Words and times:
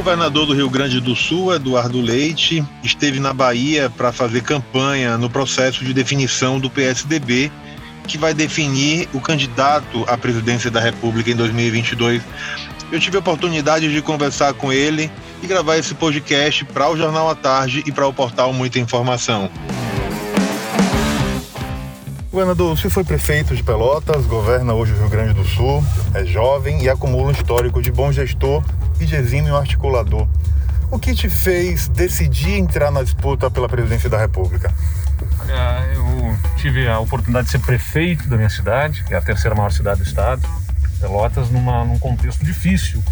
governador 0.00 0.46
do 0.46 0.54
Rio 0.54 0.70
Grande 0.70 0.98
do 0.98 1.14
Sul, 1.14 1.54
Eduardo 1.54 2.00
Leite, 2.00 2.64
esteve 2.82 3.20
na 3.20 3.34
Bahia 3.34 3.90
para 3.90 4.10
fazer 4.10 4.42
campanha 4.42 5.18
no 5.18 5.28
processo 5.28 5.84
de 5.84 5.92
definição 5.92 6.58
do 6.58 6.70
PSDB, 6.70 7.52
que 8.08 8.16
vai 8.16 8.32
definir 8.32 9.10
o 9.12 9.20
candidato 9.20 10.02
à 10.08 10.16
presidência 10.16 10.70
da 10.70 10.80
República 10.80 11.30
em 11.30 11.36
2022. 11.36 12.22
Eu 12.90 12.98
tive 12.98 13.18
a 13.18 13.20
oportunidade 13.20 13.92
de 13.92 14.00
conversar 14.00 14.54
com 14.54 14.72
ele 14.72 15.10
e 15.42 15.46
gravar 15.46 15.76
esse 15.76 15.94
podcast 15.94 16.64
para 16.64 16.88
o 16.88 16.96
Jornal 16.96 17.28
à 17.28 17.34
Tarde 17.34 17.82
e 17.84 17.92
para 17.92 18.06
o 18.06 18.12
portal 18.14 18.54
Muita 18.54 18.78
Informação. 18.78 19.50
Governador, 22.32 22.74
você 22.74 22.88
foi 22.88 23.04
prefeito 23.04 23.54
de 23.54 23.62
Pelotas, 23.62 24.24
governa 24.24 24.72
hoje 24.72 24.94
o 24.94 24.96
Rio 24.96 25.10
Grande 25.10 25.34
do 25.34 25.44
Sul, 25.44 25.84
é 26.14 26.24
jovem 26.24 26.82
e 26.82 26.88
acumula 26.88 27.28
um 27.28 27.32
histórico 27.32 27.82
de 27.82 27.92
bom 27.92 28.10
gestor 28.10 28.64
e 29.00 29.06
de 29.06 29.16
exímio 29.16 29.56
articulador. 29.56 30.28
O 30.90 30.98
que 30.98 31.14
te 31.14 31.28
fez 31.28 31.88
decidir 31.88 32.58
entrar 32.58 32.90
na 32.90 33.02
disputa 33.02 33.50
pela 33.50 33.68
presidência 33.68 34.10
da 34.10 34.18
República? 34.18 34.72
É, 35.48 35.96
eu 35.96 36.36
tive 36.56 36.88
a 36.88 36.98
oportunidade 36.98 37.46
de 37.46 37.52
ser 37.52 37.60
prefeito 37.60 38.28
da 38.28 38.36
minha 38.36 38.50
cidade, 38.50 39.02
que 39.04 39.14
é 39.14 39.16
a 39.16 39.22
terceira 39.22 39.54
maior 39.54 39.70
cidade 39.70 40.00
do 40.02 40.06
estado, 40.06 40.46
Pelotas, 41.00 41.48
numa, 41.50 41.84
num 41.84 41.98
contexto 41.98 42.44
difícil. 42.44 43.02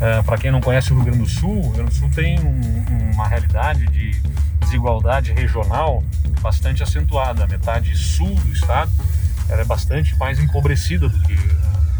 É, 0.00 0.22
Para 0.22 0.38
quem 0.38 0.52
não 0.52 0.60
conhece 0.60 0.92
o 0.92 0.96
Rio 0.96 1.06
Grande 1.06 1.18
do 1.18 1.28
Sul, 1.28 1.58
o 1.58 1.62
Rio 1.62 1.72
Grande 1.72 1.90
do 1.90 1.96
Sul 1.96 2.10
tem 2.10 2.38
um, 2.38 3.10
uma 3.12 3.26
realidade 3.26 3.86
de 3.88 4.22
desigualdade 4.60 5.32
regional 5.32 6.04
bastante 6.40 6.82
acentuada. 6.82 7.42
A 7.42 7.46
metade 7.48 7.96
sul 7.96 8.32
do 8.34 8.52
estado 8.52 8.92
ela 9.48 9.62
é 9.62 9.64
bastante 9.64 10.14
mais 10.16 10.38
empobrecida 10.38 11.08
do 11.08 11.18
que 11.20 11.34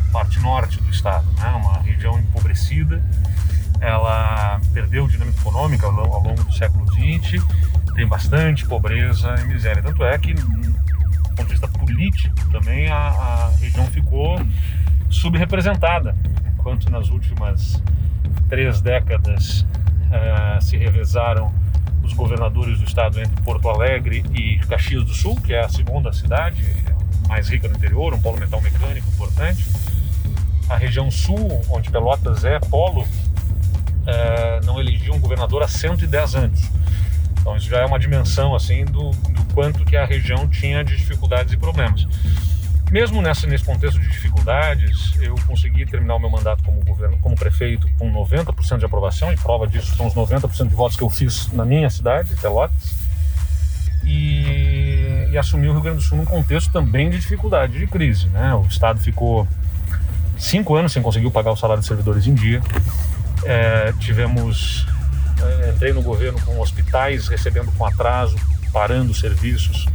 parte 0.08 0.40
norte 0.40 0.80
do 0.80 0.90
estado. 0.90 1.26
Né? 1.38 1.48
Uma 1.50 1.80
região 1.80 2.18
empobrecida, 2.18 3.02
ela 3.80 4.60
perdeu 4.72 5.06
dinâmica 5.06 5.38
econômica 5.40 5.86
ao 5.86 6.22
longo 6.22 6.42
do 6.42 6.52
século 6.52 6.86
XX, 6.92 7.44
tem 7.94 8.06
bastante 8.06 8.66
pobreza 8.66 9.34
e 9.40 9.44
miséria. 9.44 9.82
Tanto 9.82 10.04
é 10.04 10.18
que, 10.18 10.34
do 10.34 11.34
ponto 11.34 11.46
de 11.46 11.52
vista 11.52 11.68
político, 11.68 12.34
também 12.50 12.88
a, 12.88 12.96
a 12.96 13.50
região 13.58 13.86
ficou 13.86 14.40
subrepresentada, 15.10 16.16
enquanto 16.54 16.90
nas 16.90 17.08
últimas 17.08 17.82
três 18.48 18.80
décadas 18.80 19.62
uh, 19.62 20.62
se 20.62 20.76
revezaram 20.76 21.52
os 22.02 22.12
governadores 22.12 22.78
do 22.78 22.84
estado 22.84 23.20
entre 23.20 23.42
Porto 23.42 23.68
Alegre 23.68 24.24
e 24.34 24.58
Caxias 24.66 25.04
do 25.04 25.12
Sul, 25.12 25.36
que 25.36 25.52
é 25.52 25.64
a 25.64 25.68
segunda 25.68 26.12
cidade 26.12 26.62
mais 27.28 27.48
rica 27.48 27.68
no 27.68 27.76
interior, 27.76 28.14
um 28.14 28.20
polo 28.20 28.38
metal 28.38 28.60
mecânico 28.60 29.06
importante. 29.08 29.64
A 30.68 30.76
região 30.76 31.10
sul, 31.10 31.62
onde 31.70 31.90
Pelotas 31.90 32.44
é 32.44 32.58
polo, 32.58 33.06
é, 34.06 34.60
não 34.64 34.80
elegia 34.80 35.12
um 35.12 35.20
governador 35.20 35.62
há 35.62 35.68
110 35.68 36.34
anos. 36.34 36.60
Então 37.40 37.56
isso 37.56 37.68
já 37.68 37.78
é 37.78 37.86
uma 37.86 37.98
dimensão 37.98 38.54
assim 38.54 38.84
do, 38.84 39.10
do 39.10 39.54
quanto 39.54 39.84
que 39.84 39.96
a 39.96 40.04
região 40.04 40.48
tinha 40.48 40.84
de 40.84 40.96
dificuldades 40.96 41.52
e 41.52 41.56
problemas. 41.56 42.06
Mesmo 42.90 43.20
nessa, 43.20 43.46
nesse 43.46 43.64
contexto 43.64 44.00
de 44.00 44.08
dificuldades, 44.08 45.12
eu 45.20 45.34
consegui 45.46 45.84
terminar 45.84 46.14
o 46.14 46.18
meu 46.18 46.30
mandato 46.30 46.62
como, 46.64 46.82
governo, 46.82 47.18
como 47.18 47.36
prefeito 47.36 47.86
com 47.98 48.10
90% 48.10 48.78
de 48.78 48.84
aprovação, 48.86 49.30
e 49.30 49.36
prova 49.36 49.66
disso 49.66 49.94
são 49.94 50.06
os 50.06 50.14
90% 50.14 50.68
de 50.68 50.74
votos 50.74 50.96
que 50.96 51.02
eu 51.02 51.10
fiz 51.10 51.52
na 51.52 51.66
minha 51.66 51.90
cidade, 51.90 52.34
Pelotas, 52.36 52.96
e, 54.04 55.28
e 55.30 55.36
assumi 55.36 55.68
o 55.68 55.72
Rio 55.72 55.82
Grande 55.82 55.98
do 55.98 56.02
Sul 56.02 56.16
num 56.16 56.24
contexto 56.24 56.72
também 56.72 57.10
de 57.10 57.18
dificuldade, 57.18 57.78
de 57.78 57.86
crise. 57.86 58.26
Né? 58.28 58.54
O 58.54 58.62
Estado 58.62 58.98
ficou 59.00 59.46
cinco 60.38 60.74
anos 60.74 60.92
sem 60.92 61.02
conseguir 61.02 61.30
pagar 61.30 61.52
o 61.52 61.56
salário 61.56 61.82
de 61.82 61.88
servidores 61.88 62.26
em 62.26 62.34
dia, 62.34 62.62
é, 63.44 63.92
tivemos, 63.98 64.86
é, 65.40 65.70
entrei 65.74 65.92
no 65.92 66.02
governo 66.02 66.40
com 66.42 66.60
hospitais 66.60 67.28
recebendo 67.28 67.70
com 67.76 67.84
atraso, 67.84 68.36
parando 68.72 69.14
serviços, 69.14 69.86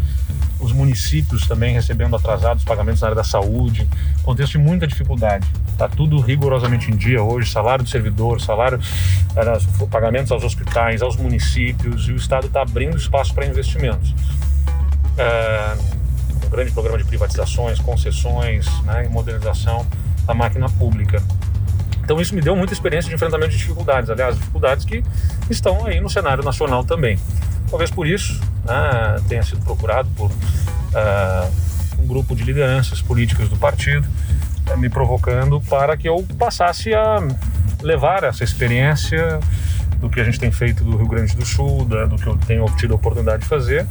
os 0.59 0.71
municípios 0.71 1.45
também 1.45 1.73
recebendo 1.73 2.15
atrasados 2.15 2.63
pagamentos 2.63 3.01
na 3.01 3.07
área 3.07 3.15
da 3.15 3.23
saúde, 3.23 3.87
contexto 4.23 4.53
de 4.53 4.57
muita 4.59 4.87
dificuldade. 4.87 5.45
Está 5.71 5.89
tudo 5.89 6.19
rigorosamente 6.19 6.89
em 6.89 6.95
dia 6.95 7.21
hoje, 7.21 7.51
salário 7.51 7.83
do 7.83 7.89
servidor, 7.89 8.39
salário, 8.39 8.79
pagamentos 9.91 10.31
aos 10.31 10.43
hospitais, 10.43 11.01
aos 11.01 11.17
municípios, 11.17 12.07
e 12.07 12.13
o 12.13 12.15
Estado 12.15 12.47
está 12.47 12.61
abrindo 12.61 12.95
espaço 12.95 13.33
para 13.33 13.45
investimentos. 13.45 14.15
É, 15.17 15.75
um 16.45 16.49
grande 16.49 16.71
programa 16.71 16.97
de 16.97 17.03
privatizações, 17.03 17.79
concessões 17.79 18.65
né, 18.83 19.05
e 19.05 19.09
modernização 19.09 19.85
da 20.25 20.33
máquina 20.33 20.69
pública. 20.69 21.21
Então 22.03 22.19
isso 22.19 22.35
me 22.35 22.41
deu 22.41 22.55
muita 22.55 22.73
experiência 22.73 23.09
de 23.09 23.15
enfrentamento 23.15 23.51
de 23.51 23.57
dificuldades, 23.57 24.09
aliás, 24.09 24.35
dificuldades 24.35 24.85
que 24.85 25.03
estão 25.49 25.85
aí 25.85 26.01
no 26.01 26.09
cenário 26.09 26.43
nacional 26.43 26.83
também. 26.83 27.17
Talvez 27.69 27.89
por 27.89 28.05
isso 28.05 28.39
né, 28.65 29.21
tenha 29.27 29.41
sido 29.41 29.63
procurado 29.63 30.09
por 30.15 30.29
uh, 30.29 31.51
um 31.99 32.05
grupo 32.05 32.35
de 32.35 32.43
lideranças 32.43 33.01
políticas 33.01 33.47
do 33.47 33.55
partido, 33.55 34.05
uh, 34.69 34.77
me 34.77 34.89
provocando 34.89 35.61
para 35.61 35.95
que 35.95 36.07
eu 36.07 36.25
passasse 36.37 36.93
a 36.93 37.19
levar 37.81 38.23
essa 38.23 38.43
experiência 38.43 39.39
do 39.99 40.09
que 40.09 40.19
a 40.19 40.23
gente 40.25 40.37
tem 40.37 40.51
feito 40.51 40.83
do 40.83 40.97
Rio 40.97 41.07
Grande 41.07 41.35
do 41.35 41.45
Sul, 41.45 41.85
da, 41.85 42.05
do 42.05 42.17
que 42.17 42.27
eu 42.27 42.37
tenho 42.45 42.65
obtido 42.65 42.93
a 42.93 42.95
oportunidade 42.97 43.43
de 43.43 43.47
fazer, 43.47 43.87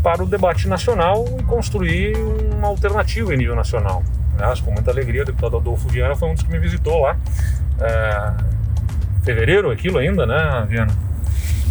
para 0.00 0.22
o 0.22 0.26
debate 0.26 0.68
nacional 0.68 1.24
e 1.38 1.42
construir 1.42 2.16
uma 2.56 2.68
alternativa 2.68 3.34
em 3.34 3.36
nível 3.36 3.56
nacional. 3.56 4.04
Aliás, 4.40 4.60
com 4.60 4.70
muita 4.70 4.90
alegria, 4.90 5.22
o 5.22 5.26
deputado 5.26 5.56
Adolfo 5.56 5.88
Viana 5.88 6.16
foi 6.16 6.28
um 6.28 6.34
dos 6.34 6.42
que 6.42 6.50
me 6.50 6.58
visitou 6.58 7.00
lá. 7.02 7.16
É, 7.80 8.32
fevereiro, 9.22 9.70
aquilo 9.70 9.98
ainda, 9.98 10.26
né, 10.26 10.66
Viana? 10.68 11.10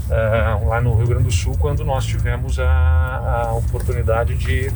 uh, 0.10 0.68
lá 0.68 0.82
no 0.82 0.96
Rio 0.96 1.08
Grande 1.08 1.26
do 1.26 1.32
Sul, 1.32 1.56
quando 1.58 1.86
nós 1.86 2.06
tivemos 2.06 2.60
a, 2.60 3.46
a 3.48 3.54
oportunidade 3.54 4.36
de 4.36 4.72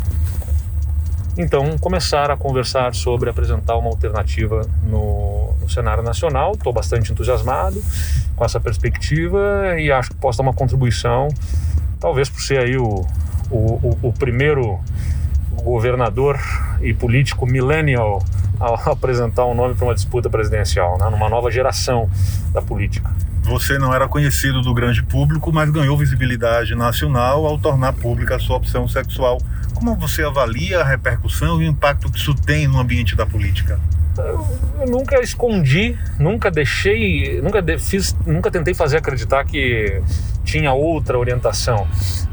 então 1.36 1.78
começar 1.80 2.30
a 2.30 2.38
conversar 2.38 2.94
sobre 2.94 3.28
apresentar 3.28 3.76
uma 3.76 3.90
alternativa 3.90 4.62
no, 4.84 5.56
no 5.60 5.70
cenário 5.70 6.04
nacional. 6.04 6.52
Estou 6.54 6.72
bastante 6.72 7.12
entusiasmado 7.12 7.84
com 8.36 8.46
essa 8.46 8.60
perspectiva 8.60 9.80
e 9.80 9.92
acho 9.92 10.12
que 10.12 10.16
posso 10.18 10.38
dar 10.38 10.44
uma 10.44 10.54
contribuição, 10.54 11.30
talvez 12.00 12.30
por 12.30 12.40
ser 12.40 12.60
aí 12.60 12.78
o, 12.78 13.04
o, 13.50 13.98
o 14.04 14.14
primeiro 14.14 14.80
governador 15.62 16.40
e 16.82 16.94
político 16.94 17.46
millennial 17.46 18.24
a 18.60 18.92
apresentar 18.92 19.46
um 19.46 19.54
nome 19.54 19.76
para 19.76 19.86
uma 19.86 19.96
disputa 19.96 20.30
presidencial, 20.30 20.98
né, 20.98 21.10
numa 21.10 21.30
nova 21.30 21.52
geração 21.52 22.10
da 22.52 22.62
política. 22.62 23.12
Você 23.44 23.78
não 23.78 23.94
era 23.94 24.08
conhecido 24.08 24.62
do 24.62 24.74
grande 24.74 25.04
público, 25.04 25.52
mas 25.52 25.70
ganhou 25.70 25.98
visibilidade 25.98 26.76
nacional 26.76 27.46
ao 27.46 27.58
tornar 27.60 27.92
pública 27.94 28.38
a 28.38 28.40
sua 28.40 28.56
opção 28.56 28.88
sexual. 28.88 29.38
Como 29.74 29.96
você 29.96 30.24
avalia 30.24 30.80
a 30.80 30.84
repercussão 30.84 31.62
e 31.62 31.66
o 31.66 31.70
impacto 31.70 32.10
que 32.10 32.18
isso 32.18 32.34
tem 32.34 32.68
no 32.68 32.80
ambiente 32.80 33.18
da 33.18 33.26
política? 33.26 33.80
Eu, 34.18 34.88
nunca 34.88 35.20
escondi, 35.22 35.98
nunca 36.20 36.52
deixei, 36.52 37.42
nunca 37.42 37.62
de, 37.62 37.78
fiz, 37.80 38.16
nunca 38.26 38.52
tentei 38.52 38.74
fazer 38.74 38.98
acreditar 38.98 39.44
que 39.46 40.02
tinha 40.44 40.72
outra 40.74 41.18
orientação. 41.18 41.88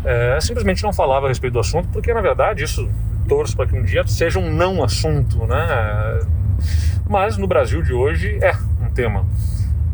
É, 0.05 0.39
simplesmente 0.41 0.83
não 0.83 0.93
falava 0.93 1.27
a 1.27 1.29
respeito 1.29 1.55
do 1.55 1.61
assunto, 1.61 1.89
porque 1.93 2.13
na 2.13 2.21
verdade 2.21 2.65
isso 2.65 2.89
torço 3.29 3.57
para 3.57 3.67
que 3.67 3.77
um 3.77 3.83
dia 3.83 4.07
seja 4.07 4.39
um 4.39 4.53
não 4.53 4.83
assunto, 4.83 5.47
né? 5.47 6.21
Mas 7.09 7.37
no 7.37 7.47
Brasil 7.47 7.83
de 7.83 7.93
hoje 7.93 8.39
é 8.43 8.53
um 8.83 8.91
tema. 8.91 9.25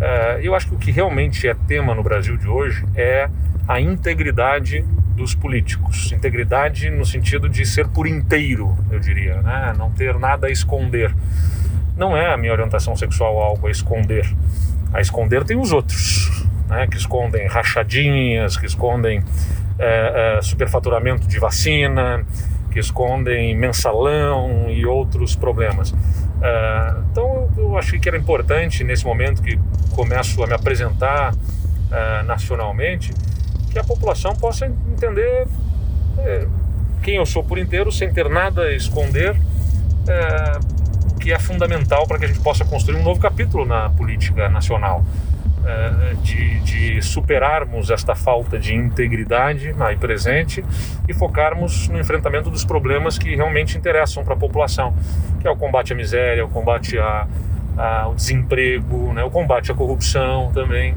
É, 0.01 0.41
eu 0.43 0.55
acho 0.55 0.69
que 0.69 0.75
o 0.75 0.79
que 0.79 0.91
realmente 0.91 1.47
é 1.47 1.55
tema 1.55 1.95
no 1.95 2.03
Brasil 2.03 2.37
de 2.37 2.49
hoje 2.49 2.85
é 2.95 3.29
a 3.69 3.81
integridade 3.81 4.85
dos 5.17 5.35
políticos. 5.35 6.13
Integridade 6.13 6.91
no 6.91 7.05
sentido 7.05 7.49
de 7.49 7.65
ser 7.65 7.89
por 7.89 8.07
inteiro, 8.07 8.77
eu 8.91 9.01
diria, 9.01 9.41
né? 9.43 9.75
não 9.77 9.91
ter 9.91 10.19
nada 10.19 10.47
a 10.47 10.51
esconder. 10.51 11.15
Não 11.97 12.17
é 12.17 12.33
a 12.33 12.37
minha 12.37 12.53
orientação 12.53 12.95
sexual 12.95 13.39
algo 13.39 13.67
a 13.67 13.71
esconder. 13.71 14.27
A 14.93 15.01
esconder 15.01 15.45
tem 15.45 15.57
os 15.57 15.73
outros, 15.73 16.47
né? 16.69 16.87
que 16.87 16.97
escondem 16.97 17.47
rachadinhas, 17.47 18.57
que 18.57 18.67
escondem 18.67 19.23
é, 19.79 20.37
é, 20.39 20.43
superfaturamento 20.43 21.27
de 21.27 21.39
vacina, 21.39 22.25
que 22.71 22.81
escondem 22.81 23.57
mensalão 23.57 24.67
e 24.69 24.85
outros 24.85 25.35
problemas. 25.35 25.91
Uh, 25.91 27.03
então 27.11 27.49
eu 27.57 27.79
achei 27.79 27.99
que 27.99 28.07
era 28.07 28.19
importante 28.19 28.85
nesse 28.85 29.07
momento 29.07 29.41
que 29.41 29.59
começo 29.95 30.43
a 30.43 30.47
me 30.47 30.53
apresentar 30.53 31.33
uh, 31.33 32.27
nacionalmente 32.27 33.15
que 33.71 33.79
a 33.79 33.85
população 33.85 34.37
possa 34.37 34.67
entender 34.67 35.47
uh, 35.47 36.51
quem 37.03 37.17
eu 37.17 37.25
sou 37.25 37.43
por 37.43 37.59
inteiro 37.59 37.91
sem 37.91 38.13
ter 38.13 38.29
nada 38.29 38.65
a 38.65 38.75
esconder, 38.75 39.35
que 41.21 41.33
é 41.33 41.39
fundamental 41.39 42.07
para 42.07 42.19
que 42.19 42.25
a 42.25 42.29
gente 42.29 42.41
possa 42.41 42.65
construir 42.65 42.97
um 42.97 43.03
novo 43.03 43.21
capítulo 43.21 43.65
na 43.65 43.91
política 43.91 44.49
nacional. 44.49 45.05
Eh, 45.67 46.15
de, 46.23 46.61
de, 46.61 47.03
superarmos 47.03 47.91
esta 47.91 48.15
falta 48.15 48.57
de 48.57 48.73
integridade 48.73 49.75
aí 49.81 49.97
presente 49.97 50.65
e 51.09 51.13
focarmos 51.13 51.89
no 51.89 51.99
enfrentamento 51.99 52.49
dos 52.51 52.65
problemas 52.65 53.19
que 53.19 53.35
realmente 53.35 53.77
interessam 53.77 54.23
para 54.23 54.35
a 54.35 54.37
população, 54.37 54.95
que 55.41 55.49
é 55.49 55.51
o 55.51 55.57
combate 55.57 55.93
à 55.93 55.97
miséria, 55.97 56.45
o 56.45 56.49
combate 56.49 56.97
à, 57.01 57.27
o 58.09 58.15
desemprego, 58.15 59.13
né, 59.13 59.25
o 59.25 59.31
combate 59.31 59.73
à 59.73 59.75
corrupção 59.75 60.53
também. 60.55 60.95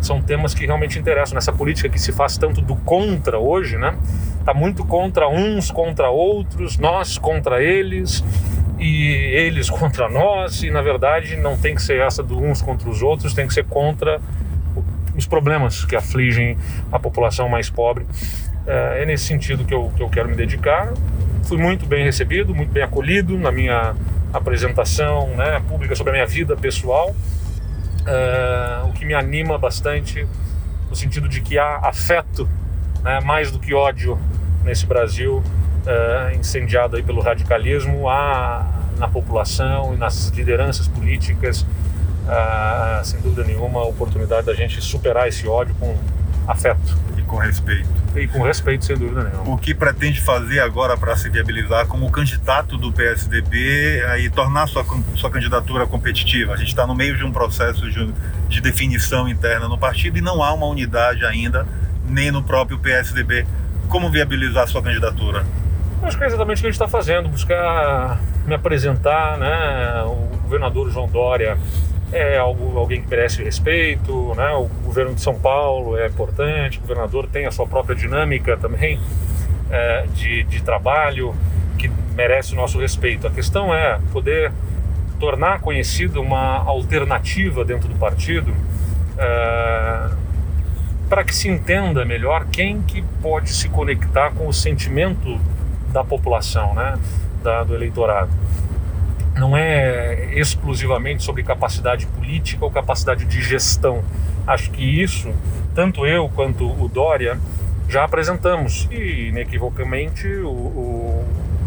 São 0.00 0.22
temas 0.22 0.54
que 0.54 0.64
realmente 0.64 0.96
interessam 0.96 1.34
nessa 1.34 1.52
política 1.52 1.88
que 1.88 1.98
se 1.98 2.12
faz 2.12 2.38
tanto 2.38 2.60
do 2.60 2.76
contra 2.76 3.40
hoje, 3.40 3.76
né? 3.76 3.96
Tá 4.44 4.54
muito 4.54 4.84
contra 4.84 5.28
uns 5.28 5.72
contra 5.72 6.08
outros, 6.08 6.78
nós 6.78 7.18
contra 7.18 7.60
eles 7.60 8.22
e 8.78 9.12
eles 9.34 9.70
contra 9.70 10.08
nós, 10.08 10.62
e 10.62 10.70
na 10.70 10.82
verdade 10.82 11.36
não 11.36 11.56
tem 11.56 11.74
que 11.74 11.82
ser 11.82 12.00
essa 12.00 12.22
do 12.22 12.38
uns 12.38 12.60
contra 12.60 12.88
os 12.88 13.02
outros, 13.02 13.34
tem 13.34 13.46
que 13.46 13.54
ser 13.54 13.64
contra 13.64 14.20
os 15.16 15.26
problemas 15.26 15.84
que 15.84 15.94
afligem 15.94 16.58
a 16.90 16.98
população 16.98 17.48
mais 17.48 17.70
pobre. 17.70 18.06
É, 18.66 19.02
é 19.02 19.06
nesse 19.06 19.24
sentido 19.24 19.64
que 19.64 19.74
eu, 19.74 19.92
que 19.96 20.02
eu 20.02 20.08
quero 20.08 20.28
me 20.28 20.34
dedicar. 20.34 20.92
Fui 21.44 21.58
muito 21.58 21.86
bem 21.86 22.04
recebido, 22.04 22.54
muito 22.54 22.72
bem 22.72 22.82
acolhido 22.82 23.38
na 23.38 23.52
minha 23.52 23.94
apresentação 24.32 25.28
né, 25.36 25.62
pública 25.68 25.94
sobre 25.94 26.10
a 26.10 26.14
minha 26.14 26.26
vida 26.26 26.56
pessoal, 26.56 27.14
é, 28.06 28.82
o 28.88 28.92
que 28.92 29.04
me 29.04 29.14
anima 29.14 29.56
bastante 29.56 30.26
no 30.90 30.96
sentido 30.96 31.28
de 31.28 31.40
que 31.40 31.56
há 31.58 31.76
afeto 31.76 32.48
né, 33.02 33.20
mais 33.20 33.52
do 33.52 33.58
que 33.60 33.72
ódio 33.72 34.18
nesse 34.64 34.86
Brasil 34.86 35.42
é, 35.86 36.34
incendiado 36.34 36.96
aí 36.96 37.02
pelo 37.02 37.20
radicalismo 37.20 38.08
há 38.08 38.66
na 38.98 39.08
população 39.08 39.94
e 39.94 39.96
nas 39.96 40.28
lideranças 40.28 40.86
políticas 40.88 41.66
ah, 42.26 43.02
sem 43.04 43.20
dúvida 43.20 43.44
nenhuma 43.44 43.80
a 43.80 43.84
oportunidade 43.84 44.46
da 44.46 44.54
gente 44.54 44.80
superar 44.80 45.28
esse 45.28 45.46
ódio 45.46 45.74
com 45.78 45.96
afeto. 46.46 46.96
E 47.18 47.22
com 47.22 47.36
respeito. 47.36 47.88
E 48.16 48.26
com 48.28 48.42
respeito 48.42 48.84
sem 48.84 48.96
dúvida 48.96 49.24
nenhuma. 49.24 49.54
O 49.54 49.58
que 49.58 49.74
pretende 49.74 50.20
fazer 50.20 50.60
agora 50.60 50.96
para 50.96 51.16
se 51.16 51.28
viabilizar 51.28 51.86
como 51.86 52.10
candidato 52.10 52.78
do 52.78 52.92
PSDB 52.92 54.02
e 54.20 54.30
tornar 54.30 54.66
sua 54.68 54.84
sua 55.16 55.30
candidatura 55.30 55.86
competitiva? 55.86 56.54
A 56.54 56.56
gente 56.56 56.68
está 56.68 56.86
no 56.86 56.94
meio 56.94 57.16
de 57.16 57.24
um 57.24 57.32
processo 57.32 57.90
de, 57.90 58.12
de 58.48 58.60
definição 58.60 59.28
interna 59.28 59.68
no 59.68 59.76
partido 59.76 60.16
e 60.16 60.20
não 60.20 60.42
há 60.42 60.52
uma 60.52 60.66
unidade 60.66 61.24
ainda 61.24 61.66
nem 62.08 62.30
no 62.30 62.42
próprio 62.42 62.78
PSDB 62.78 63.46
como 63.88 64.10
viabilizar 64.10 64.66
sua 64.68 64.82
candidatura 64.82 65.44
Acho 66.04 66.18
que 66.18 66.24
é 66.24 66.26
exatamente 66.26 66.58
o 66.58 66.60
que 66.60 66.66
a 66.66 66.70
gente 66.70 66.74
está 66.74 66.86
fazendo, 66.86 67.30
buscar 67.30 68.20
me 68.46 68.54
apresentar, 68.54 69.38
né? 69.38 70.02
O 70.04 70.36
governador 70.42 70.90
João 70.90 71.08
Dória 71.08 71.56
é 72.12 72.36
algo, 72.36 72.78
alguém 72.78 73.00
que 73.00 73.08
merece 73.08 73.42
respeito, 73.42 74.34
né? 74.34 74.50
O 74.50 74.68
governo 74.84 75.14
de 75.14 75.22
São 75.22 75.34
Paulo 75.34 75.96
é 75.96 76.06
importante, 76.06 76.76
o 76.76 76.82
governador 76.82 77.26
tem 77.26 77.46
a 77.46 77.50
sua 77.50 77.66
própria 77.66 77.96
dinâmica 77.96 78.54
também 78.58 79.00
é, 79.70 80.06
de, 80.14 80.42
de 80.44 80.62
trabalho 80.62 81.34
que 81.78 81.90
merece 82.14 82.52
o 82.52 82.56
nosso 82.56 82.78
respeito. 82.78 83.26
A 83.26 83.30
questão 83.30 83.74
é 83.74 83.98
poder 84.12 84.52
tornar 85.18 85.60
conhecida 85.60 86.20
uma 86.20 86.58
alternativa 86.66 87.64
dentro 87.64 87.88
do 87.88 87.94
partido 87.94 88.54
é, 89.16 90.10
para 91.08 91.24
que 91.24 91.34
se 91.34 91.48
entenda 91.48 92.04
melhor 92.04 92.44
quem 92.52 92.82
que 92.82 93.00
pode 93.22 93.54
se 93.54 93.70
conectar 93.70 94.32
com 94.32 94.46
o 94.46 94.52
sentimento 94.52 95.40
da 95.94 96.02
população, 96.02 96.74
né, 96.74 96.98
da, 97.42 97.62
do 97.62 97.74
eleitorado. 97.74 98.30
Não 99.36 99.56
é 99.56 100.34
exclusivamente 100.34 101.22
sobre 101.22 101.42
capacidade 101.44 102.06
política 102.06 102.64
ou 102.64 102.70
capacidade 102.70 103.24
de 103.24 103.40
gestão. 103.40 104.02
Acho 104.46 104.70
que 104.72 104.82
isso, 104.82 105.32
tanto 105.74 106.04
eu 106.04 106.28
quanto 106.28 106.68
o 106.68 106.88
Dória, 106.88 107.38
já 107.88 108.04
apresentamos 108.04 108.88
e 108.90 109.28
inequivocamente 109.28 110.26
o, 110.26 110.48
o 110.48 111.24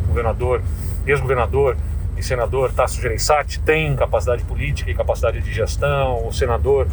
governador, 0.08 0.62
ex-governador 1.06 1.78
e 2.18 2.24
senador 2.24 2.74
Tasso 2.74 3.02
Gereissati 3.02 3.60
tem 3.60 3.96
capacidade 3.96 4.44
política 4.44 4.92
e 4.92 4.94
capacidade 4.94 5.40
de 5.40 5.54
gestão, 5.54 6.28
o 6.28 6.34
senador 6.34 6.88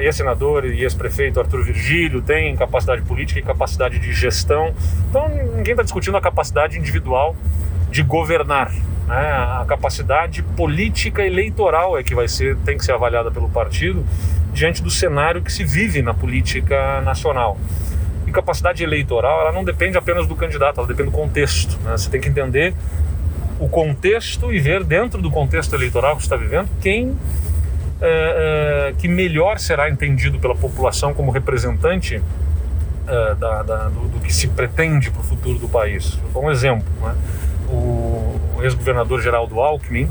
ex-senador 0.00 0.64
e 0.64 0.82
ex-prefeito 0.82 1.40
Arthur 1.40 1.62
Virgílio 1.62 2.22
tem 2.22 2.56
capacidade 2.56 3.02
política 3.02 3.40
e 3.40 3.42
capacidade 3.42 3.98
de 3.98 4.12
gestão. 4.12 4.74
Então 5.10 5.28
ninguém 5.28 5.72
está 5.72 5.82
discutindo 5.82 6.16
a 6.16 6.20
capacidade 6.20 6.78
individual 6.78 7.36
de 7.90 8.02
governar. 8.02 8.72
Né? 9.06 9.16
A 9.16 9.64
capacidade 9.66 10.42
política 10.42 11.24
eleitoral 11.24 11.98
é 11.98 12.02
que 12.02 12.14
vai 12.14 12.28
ser, 12.28 12.56
tem 12.58 12.76
que 12.76 12.84
ser 12.84 12.92
avaliada 12.92 13.30
pelo 13.30 13.48
partido 13.48 14.04
diante 14.52 14.82
do 14.82 14.90
cenário 14.90 15.42
que 15.42 15.52
se 15.52 15.64
vive 15.64 16.02
na 16.02 16.14
política 16.14 17.00
nacional. 17.02 17.58
E 18.26 18.32
capacidade 18.32 18.82
eleitoral, 18.82 19.42
ela 19.42 19.52
não 19.52 19.64
depende 19.64 19.96
apenas 19.96 20.26
do 20.26 20.34
candidato, 20.34 20.80
ela 20.80 20.88
depende 20.88 21.10
do 21.10 21.16
contexto. 21.16 21.78
Né? 21.84 21.92
Você 21.96 22.10
tem 22.10 22.20
que 22.20 22.28
entender 22.28 22.74
o 23.58 23.68
contexto 23.68 24.52
e 24.52 24.58
ver 24.58 24.84
dentro 24.84 25.22
do 25.22 25.30
contexto 25.30 25.74
eleitoral 25.74 26.16
que 26.16 26.22
você 26.22 26.26
está 26.26 26.36
vivendo 26.36 26.68
quem 26.80 27.16
que 28.98 29.08
melhor 29.08 29.58
será 29.58 29.88
entendido 29.88 30.38
pela 30.38 30.54
população 30.54 31.14
como 31.14 31.30
representante 31.30 32.22
é, 33.08 33.34
da, 33.36 33.62
da, 33.62 33.88
do, 33.88 34.08
do, 34.08 34.20
que 34.20 34.34
se 34.34 34.48
pretende 34.48 35.12
para 35.12 35.20
o 35.20 35.24
futuro 35.24 35.58
do 35.60 35.68
país. 35.68 36.16
Vou 36.32 36.42
dar 36.42 36.48
um 36.48 36.50
exemplo. 36.50 36.86
Né? 37.00 37.14
O 37.68 38.40
ex-governador 38.62 39.22
Geraldo 39.22 39.60
Alckmin, 39.60 40.10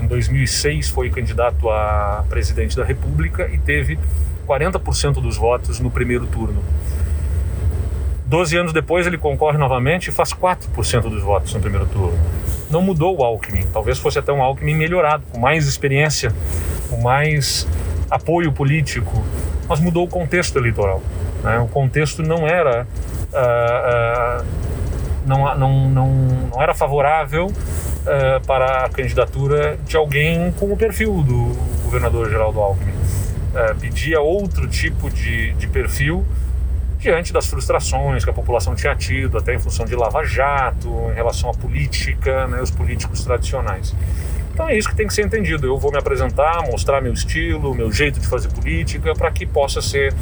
em 0.00 0.06
2006, 0.06 0.88
foi 0.88 1.10
candidato 1.10 1.68
a 1.68 2.24
presidente 2.28 2.76
da 2.76 2.84
República 2.84 3.48
e 3.52 3.58
teve 3.58 3.98
40% 4.46 5.14
dos 5.14 5.36
votos 5.36 5.80
no 5.80 5.90
primeiro 5.90 6.26
turno. 6.26 6.62
Doze 8.24 8.56
anos 8.56 8.72
depois, 8.72 9.04
ele 9.06 9.18
concorre 9.18 9.58
novamente 9.58 10.08
e 10.08 10.12
faz 10.12 10.32
4% 10.32 11.02
dos 11.02 11.22
votos 11.22 11.52
no 11.54 11.60
primeiro 11.60 11.86
turno. 11.86 12.18
Não 12.70 12.82
mudou 12.82 13.18
o 13.18 13.24
Alckmin, 13.24 13.66
talvez 13.72 13.98
fosse 13.98 14.18
até 14.18 14.32
um 14.32 14.42
Alckmin 14.42 14.76
melhorado, 14.76 15.24
com 15.32 15.40
mais 15.40 15.66
experiência 15.66 16.32
com 16.88 17.00
mais 17.00 17.66
apoio 18.10 18.52
político, 18.52 19.24
mas 19.68 19.80
mudou 19.80 20.04
o 20.04 20.08
contexto 20.08 20.56
eleitoral. 20.58 21.02
Né? 21.42 21.58
O 21.58 21.68
contexto 21.68 22.22
não 22.22 22.46
era 22.46 22.86
uh, 23.32 24.42
uh, 24.42 24.46
não, 25.26 25.54
não, 25.56 25.90
não, 25.90 26.08
não 26.52 26.62
era 26.62 26.74
favorável 26.74 27.46
uh, 27.46 28.46
para 28.46 28.86
a 28.86 28.88
candidatura 28.88 29.78
de 29.86 29.96
alguém 29.96 30.52
com 30.52 30.72
o 30.72 30.76
perfil 30.76 31.22
do 31.22 31.56
governador 31.84 32.28
Geraldo 32.30 32.60
Alckmin. 32.60 32.92
pedia 33.80 34.20
outro 34.20 34.66
tipo 34.66 35.10
de, 35.10 35.52
de 35.52 35.66
perfil 35.68 36.24
diante 36.98 37.32
das 37.32 37.46
frustrações 37.46 38.24
que 38.24 38.30
a 38.30 38.32
população 38.32 38.74
tinha 38.74 38.94
tido, 38.94 39.38
até 39.38 39.54
em 39.54 39.58
função 39.58 39.86
de 39.86 39.94
Lava 39.94 40.24
Jato, 40.24 40.88
em 41.10 41.14
relação 41.14 41.48
à 41.48 41.54
política, 41.54 42.46
né, 42.48 42.60
os 42.60 42.72
políticos 42.72 43.22
tradicionais. 43.22 43.94
Então 44.58 44.68
é 44.68 44.76
isso 44.76 44.88
que 44.88 44.96
tem 44.96 45.06
que 45.06 45.14
ser 45.14 45.24
entendido. 45.24 45.68
Eu 45.68 45.78
vou 45.78 45.92
me 45.92 45.98
apresentar, 45.98 46.62
mostrar 46.62 47.00
meu 47.00 47.12
estilo, 47.12 47.72
meu 47.76 47.92
jeito 47.92 48.18
de 48.18 48.26
fazer 48.26 48.48
política, 48.48 49.14
para 49.14 49.30
que 49.30 49.46
possa 49.46 49.80
ser 49.80 50.12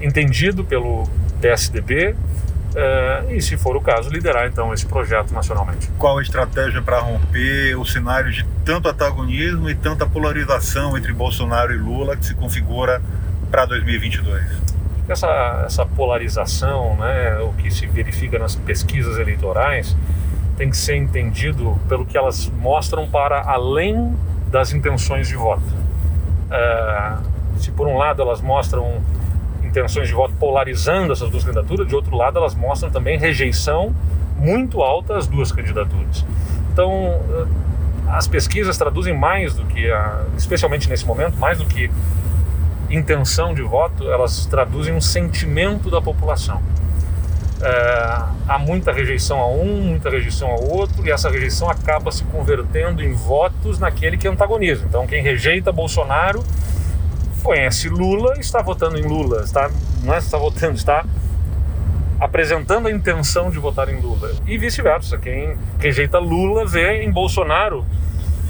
entendido 0.00 0.64
pelo 0.64 1.08
PSDB 1.40 2.16
eh, 2.74 3.24
e, 3.30 3.40
se 3.40 3.56
for 3.56 3.76
o 3.76 3.80
caso, 3.80 4.10
liderar 4.10 4.48
então 4.48 4.74
esse 4.74 4.84
projeto 4.84 5.32
nacionalmente. 5.32 5.88
Qual 5.96 6.18
a 6.18 6.22
estratégia 6.22 6.82
para 6.82 6.98
romper 6.98 7.76
o 7.76 7.84
cenário 7.84 8.32
de 8.32 8.44
tanto 8.64 8.88
antagonismo 8.88 9.70
e 9.70 9.76
tanta 9.76 10.08
polarização 10.08 10.98
entre 10.98 11.12
Bolsonaro 11.12 11.72
e 11.72 11.76
Lula 11.76 12.16
que 12.16 12.26
se 12.26 12.34
configura 12.34 13.00
para 13.48 13.64
2022? 13.66 14.42
Essa, 15.08 15.62
essa 15.66 15.86
polarização, 15.86 16.96
né, 16.96 17.38
o 17.38 17.52
que 17.52 17.70
se 17.70 17.86
verifica 17.86 18.40
nas 18.40 18.56
pesquisas 18.56 19.18
eleitorais, 19.18 19.96
tem 20.56 20.70
que 20.70 20.76
ser 20.76 20.96
entendido 20.96 21.78
pelo 21.88 22.04
que 22.04 22.16
elas 22.16 22.50
mostram 22.58 23.08
para 23.08 23.42
além 23.42 24.14
das 24.50 24.72
intenções 24.72 25.28
de 25.28 25.34
voto. 25.34 25.62
É, 26.50 27.16
se 27.56 27.70
por 27.70 27.86
um 27.86 27.96
lado 27.96 28.20
elas 28.20 28.40
mostram 28.40 29.00
intenções 29.62 30.08
de 30.08 30.14
voto 30.14 30.34
polarizando 30.38 31.12
essas 31.12 31.30
duas 31.30 31.44
candidaturas, 31.44 31.88
de 31.88 31.94
outro 31.94 32.14
lado 32.14 32.38
elas 32.38 32.54
mostram 32.54 32.90
também 32.90 33.18
rejeição 33.18 33.94
muito 34.36 34.82
alta 34.82 35.16
às 35.16 35.26
duas 35.26 35.50
candidaturas. 35.50 36.24
Então, 36.72 37.20
é, 37.30 37.46
as 38.08 38.26
pesquisas 38.26 38.76
traduzem 38.76 39.16
mais 39.16 39.54
do 39.54 39.64
que, 39.64 39.90
a, 39.90 40.24
especialmente 40.36 40.88
nesse 40.88 41.06
momento, 41.06 41.38
mais 41.38 41.58
do 41.58 41.64
que 41.64 41.90
intenção 42.90 43.54
de 43.54 43.62
voto, 43.62 44.10
elas 44.10 44.44
traduzem 44.44 44.94
um 44.94 45.00
sentimento 45.00 45.90
da 45.90 46.02
população 46.02 46.60
é, 47.62 48.22
há 48.48 48.58
muita 48.58 48.92
rejeição 48.92 49.38
a 49.38 49.48
um, 49.48 49.82
muita 49.82 50.10
rejeição 50.10 50.48
ao 50.48 50.68
outro, 50.68 51.06
e 51.06 51.10
essa 51.10 51.30
rejeição 51.30 51.70
acaba 51.70 52.10
se 52.10 52.24
convertendo 52.24 53.02
em 53.02 53.12
votos 53.12 53.78
naquele 53.78 54.16
que 54.16 54.26
antagoniza. 54.26 54.84
Então, 54.84 55.06
quem 55.06 55.22
rejeita 55.22 55.70
Bolsonaro 55.70 56.44
conhece 57.42 57.88
Lula 57.88 58.34
está 58.38 58.62
votando 58.62 58.98
em 58.98 59.02
Lula, 59.02 59.42
está, 59.42 59.70
não 60.02 60.14
é 60.14 60.18
está 60.18 60.38
votando, 60.38 60.74
está 60.74 61.04
apresentando 62.20 62.86
a 62.86 62.90
intenção 62.90 63.50
de 63.50 63.58
votar 63.58 63.88
em 63.88 64.00
Lula. 64.00 64.30
E 64.46 64.56
vice-versa, 64.56 65.18
quem 65.18 65.56
rejeita 65.78 66.18
Lula 66.18 66.64
vê 66.64 67.02
em 67.02 67.10
Bolsonaro 67.10 67.84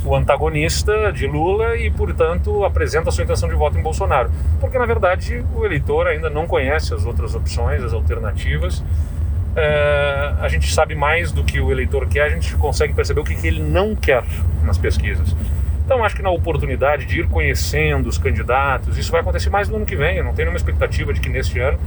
o 0.04 0.14
antagonista 0.14 1.12
de 1.12 1.26
Lula 1.26 1.76
e, 1.76 1.90
portanto, 1.90 2.64
apresenta 2.64 3.08
a 3.08 3.12
sua 3.12 3.24
intenção 3.24 3.48
de 3.48 3.54
voto 3.54 3.78
em 3.78 3.82
Bolsonaro. 3.82 4.30
Porque, 4.60 4.78
na 4.78 4.86
verdade, 4.86 5.44
o 5.54 5.64
eleitor 5.64 6.06
ainda 6.06 6.28
não 6.28 6.46
conhece 6.46 6.92
as 6.94 7.06
outras 7.06 7.34
opções, 7.34 7.82
as 7.82 7.92
alternativas. 7.92 8.82
É, 9.54 10.34
a 10.40 10.48
gente 10.48 10.72
sabe 10.72 10.94
mais 10.94 11.30
do 11.30 11.44
que 11.44 11.60
o 11.60 11.70
eleitor 11.70 12.08
quer, 12.08 12.22
a 12.22 12.30
gente 12.30 12.54
consegue 12.56 12.94
perceber 12.94 13.20
o 13.20 13.24
que, 13.24 13.34
que 13.34 13.46
ele 13.46 13.62
não 13.62 13.94
quer 13.94 14.24
nas 14.64 14.78
pesquisas. 14.78 15.36
Então, 15.84 16.04
acho 16.04 16.14
que 16.14 16.22
na 16.22 16.30
oportunidade 16.30 17.04
de 17.04 17.20
ir 17.20 17.28
conhecendo 17.28 18.08
os 18.08 18.16
candidatos, 18.16 18.96
isso 18.96 19.10
vai 19.10 19.20
acontecer 19.20 19.50
mais 19.50 19.68
no 19.68 19.76
ano 19.76 19.86
que 19.86 19.96
vem. 19.96 20.16
Eu 20.16 20.24
não 20.24 20.32
tenho 20.32 20.46
nenhuma 20.46 20.56
expectativa 20.56 21.12
de 21.12 21.20
que 21.20 21.28
neste 21.28 21.58
ano 21.58 21.78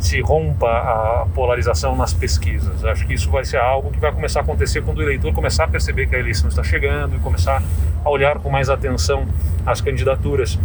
se 0.00 0.20
rompa 0.20 0.68
a 0.68 1.26
polarização 1.34 1.94
nas 1.94 2.12
pesquisas. 2.12 2.84
Acho 2.84 3.06
que 3.06 3.14
isso 3.14 3.30
vai 3.30 3.44
ser 3.44 3.58
algo 3.58 3.90
que 3.90 4.00
vai 4.00 4.10
começar 4.10 4.40
a 4.40 4.42
acontecer 4.42 4.82
quando 4.82 4.98
o 4.98 5.02
eleitor 5.02 5.32
começar 5.32 5.64
a 5.64 5.68
perceber 5.68 6.08
que 6.08 6.16
a 6.16 6.18
eleição 6.18 6.48
está 6.48 6.64
chegando 6.64 7.14
e 7.14 7.18
começar 7.20 7.62
a 8.04 8.10
olhar 8.10 8.38
com 8.40 8.50
mais 8.50 8.68
atenção 8.68 9.26
as 9.64 9.80
candidaturas. 9.80 10.58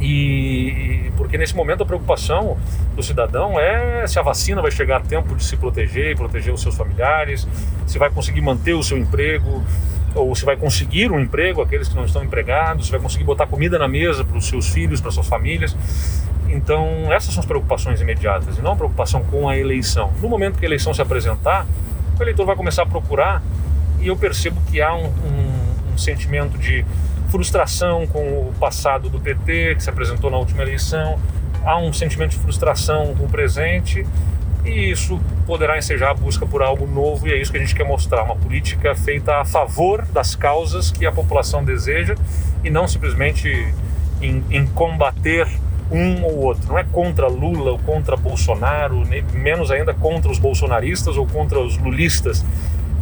E 0.00 1.10
porque 1.16 1.36
nesse 1.36 1.54
momento 1.54 1.82
a 1.82 1.86
preocupação 1.86 2.56
do 2.94 3.02
cidadão 3.02 3.58
é 3.58 4.06
se 4.06 4.18
a 4.18 4.22
vacina 4.22 4.62
vai 4.62 4.70
chegar 4.70 4.98
a 4.98 5.00
tempo 5.00 5.34
de 5.34 5.44
se 5.44 5.56
proteger 5.56 6.12
e 6.12 6.14
proteger 6.16 6.54
os 6.54 6.62
seus 6.62 6.76
familiares, 6.76 7.46
se 7.86 7.98
vai 7.98 8.10
conseguir 8.10 8.40
manter 8.40 8.74
o 8.74 8.82
seu 8.82 8.96
emprego, 8.96 9.62
ou 10.14 10.34
se 10.34 10.44
vai 10.44 10.56
conseguir 10.56 11.10
um 11.10 11.20
emprego, 11.20 11.62
aqueles 11.62 11.88
que 11.88 11.94
não 11.94 12.04
estão 12.04 12.22
empregados, 12.22 12.86
se 12.86 12.92
vai 12.92 13.00
conseguir 13.00 13.24
botar 13.24 13.46
comida 13.46 13.78
na 13.78 13.88
mesa 13.88 14.24
para 14.24 14.36
os 14.36 14.46
seus 14.46 14.68
filhos, 14.68 15.00
para 15.00 15.10
suas 15.10 15.26
famílias. 15.26 15.76
Então, 16.48 17.12
essas 17.12 17.34
são 17.34 17.40
as 17.40 17.46
preocupações 17.46 18.00
imediatas 18.00 18.58
e 18.58 18.62
não 18.62 18.72
a 18.72 18.76
preocupação 18.76 19.22
com 19.24 19.48
a 19.48 19.56
eleição. 19.56 20.12
No 20.20 20.28
momento 20.28 20.58
que 20.58 20.64
a 20.64 20.68
eleição 20.68 20.94
se 20.94 21.02
apresentar, 21.02 21.66
o 22.18 22.22
eleitor 22.22 22.46
vai 22.46 22.56
começar 22.56 22.82
a 22.82 22.86
procurar 22.86 23.42
e 24.00 24.08
eu 24.08 24.16
percebo 24.16 24.60
que 24.70 24.80
há 24.80 24.94
um, 24.94 25.06
um, 25.06 25.92
um 25.94 25.98
sentimento 25.98 26.56
de 26.56 26.84
frustração 27.28 28.06
com 28.06 28.20
o 28.20 28.54
passado 28.58 29.10
do 29.10 29.20
PT, 29.20 29.74
que 29.76 29.82
se 29.82 29.90
apresentou 29.90 30.30
na 30.30 30.38
última 30.38 30.62
eleição, 30.62 31.18
há 31.64 31.76
um 31.76 31.92
sentimento 31.92 32.30
de 32.30 32.38
frustração 32.38 33.14
com 33.14 33.24
o 33.24 33.28
presente 33.28 34.06
e 34.68 34.90
isso 34.90 35.20
poderá 35.46 35.78
ensejar 35.78 36.10
a 36.10 36.14
busca 36.14 36.46
por 36.46 36.62
algo 36.62 36.86
novo 36.86 37.26
e 37.26 37.32
é 37.32 37.40
isso 37.40 37.50
que 37.50 37.56
a 37.56 37.60
gente 37.60 37.74
quer 37.74 37.84
mostrar, 37.84 38.22
uma 38.22 38.36
política 38.36 38.94
feita 38.94 39.36
a 39.36 39.44
favor 39.44 40.04
das 40.12 40.36
causas 40.36 40.90
que 40.90 41.06
a 41.06 41.12
população 41.12 41.64
deseja 41.64 42.14
e 42.62 42.70
não 42.70 42.86
simplesmente 42.86 43.72
em, 44.20 44.44
em 44.50 44.66
combater 44.66 45.48
um 45.90 46.22
ou 46.24 46.38
outro. 46.38 46.68
Não 46.68 46.78
é 46.78 46.84
contra 46.84 47.28
Lula 47.28 47.72
ou 47.72 47.78
contra 47.78 48.16
Bolsonaro, 48.16 49.04
nem, 49.06 49.22
menos 49.32 49.70
ainda 49.70 49.94
contra 49.94 50.30
os 50.30 50.38
bolsonaristas 50.38 51.16
ou 51.16 51.26
contra 51.26 51.58
os 51.58 51.78
lulistas. 51.78 52.44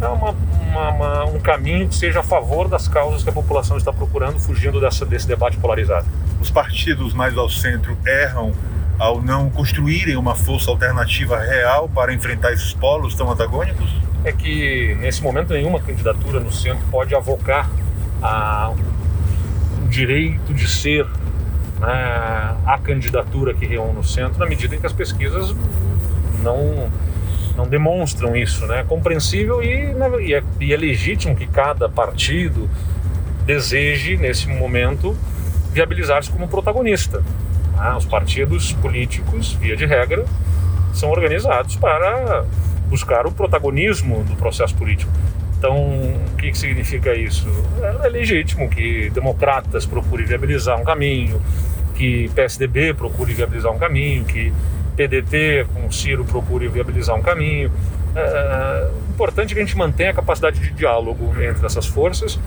É 0.00 0.06
uma, 0.06 0.30
uma, 0.30 0.90
uma, 0.90 1.24
um 1.24 1.40
caminho 1.40 1.88
que 1.88 1.94
seja 1.94 2.20
a 2.20 2.22
favor 2.22 2.68
das 2.68 2.86
causas 2.86 3.22
que 3.22 3.30
a 3.30 3.32
população 3.32 3.76
está 3.76 3.92
procurando, 3.92 4.38
fugindo 4.38 4.80
dessa, 4.80 5.06
desse 5.06 5.26
debate 5.26 5.56
polarizado. 5.56 6.06
Os 6.40 6.50
partidos 6.50 7.14
mais 7.14 7.36
ao 7.36 7.48
centro 7.48 7.96
erram 8.06 8.52
ao 8.98 9.20
não 9.20 9.50
construírem 9.50 10.16
uma 10.16 10.34
força 10.34 10.70
alternativa 10.70 11.38
real 11.38 11.88
para 11.88 12.12
enfrentar 12.12 12.52
esses 12.52 12.72
polos 12.72 13.14
tão 13.14 13.30
antagônicos? 13.30 13.90
É 14.24 14.32
que, 14.32 14.96
nesse 15.00 15.22
momento, 15.22 15.52
nenhuma 15.52 15.80
candidatura 15.80 16.40
no 16.40 16.52
centro 16.52 16.84
pode 16.90 17.14
avocar 17.14 17.70
a, 18.22 18.72
o 19.82 19.88
direito 19.88 20.52
de 20.52 20.68
ser 20.68 21.06
né, 21.80 22.56
a 22.66 22.78
candidatura 22.82 23.54
que 23.54 23.66
reúne 23.66 23.92
no 23.92 24.04
centro, 24.04 24.38
na 24.38 24.46
medida 24.46 24.74
em 24.74 24.80
que 24.80 24.86
as 24.86 24.92
pesquisas 24.92 25.54
não, 26.42 26.90
não 27.56 27.68
demonstram 27.68 28.34
isso. 28.34 28.66
Né? 28.66 28.80
É 28.80 28.84
compreensível 28.84 29.62
e, 29.62 29.94
e, 30.22 30.34
é, 30.34 30.42
e 30.60 30.72
é 30.72 30.76
legítimo 30.76 31.36
que 31.36 31.46
cada 31.46 31.88
partido 31.88 32.68
deseje, 33.44 34.16
nesse 34.16 34.48
momento, 34.48 35.16
viabilizar-se 35.72 36.30
como 36.30 36.48
protagonista. 36.48 37.22
Ah, 37.76 37.96
os 37.96 38.04
partidos 38.04 38.72
políticos, 38.72 39.52
via 39.54 39.76
de 39.76 39.84
regra, 39.84 40.24
são 40.94 41.10
organizados 41.10 41.76
para 41.76 42.44
buscar 42.88 43.26
o 43.26 43.32
protagonismo 43.32 44.24
do 44.24 44.34
processo 44.36 44.74
político. 44.74 45.10
Então, 45.58 45.76
o 45.76 46.36
que, 46.36 46.50
que 46.50 46.58
significa 46.58 47.14
isso? 47.14 47.46
É, 48.04 48.08
legítimo 48.08 48.68
que 48.68 49.10
democratas 49.10 49.86
procurem 49.86 50.26
viabilizar 50.26 50.80
um 50.80 50.84
caminho, 50.84 51.40
que 51.94 52.30
PSDB 52.34 52.94
procure 52.94 53.32
viabilizar 53.32 53.72
um 53.72 53.78
caminho, 53.78 54.24
que 54.24 54.52
PDT 54.96 55.66
com 55.74 55.90
Ciro 55.90 56.24
procure 56.24 56.68
viabilizar 56.68 57.16
um 57.16 57.22
caminho. 57.22 57.70
É, 58.14 58.20
é 58.20 58.90
importante 59.10 59.54
que 59.54 59.60
a 59.60 59.64
gente 59.64 59.76
mantenha 59.76 60.10
a 60.10 60.14
capacidade 60.14 60.60
de 60.60 60.70
diálogo 60.70 61.34
entre 61.42 61.64
essas 61.64 61.86
forças 61.86 62.38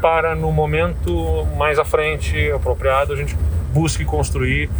para, 0.00 0.34
no 0.34 0.52
momento 0.52 1.46
mais 1.56 1.78
à 1.78 1.84
frente, 1.84 2.50
apropriado, 2.50 3.12
a 3.12 3.16
gente 3.16 3.36
busque 3.72 4.04
construir 4.04 4.70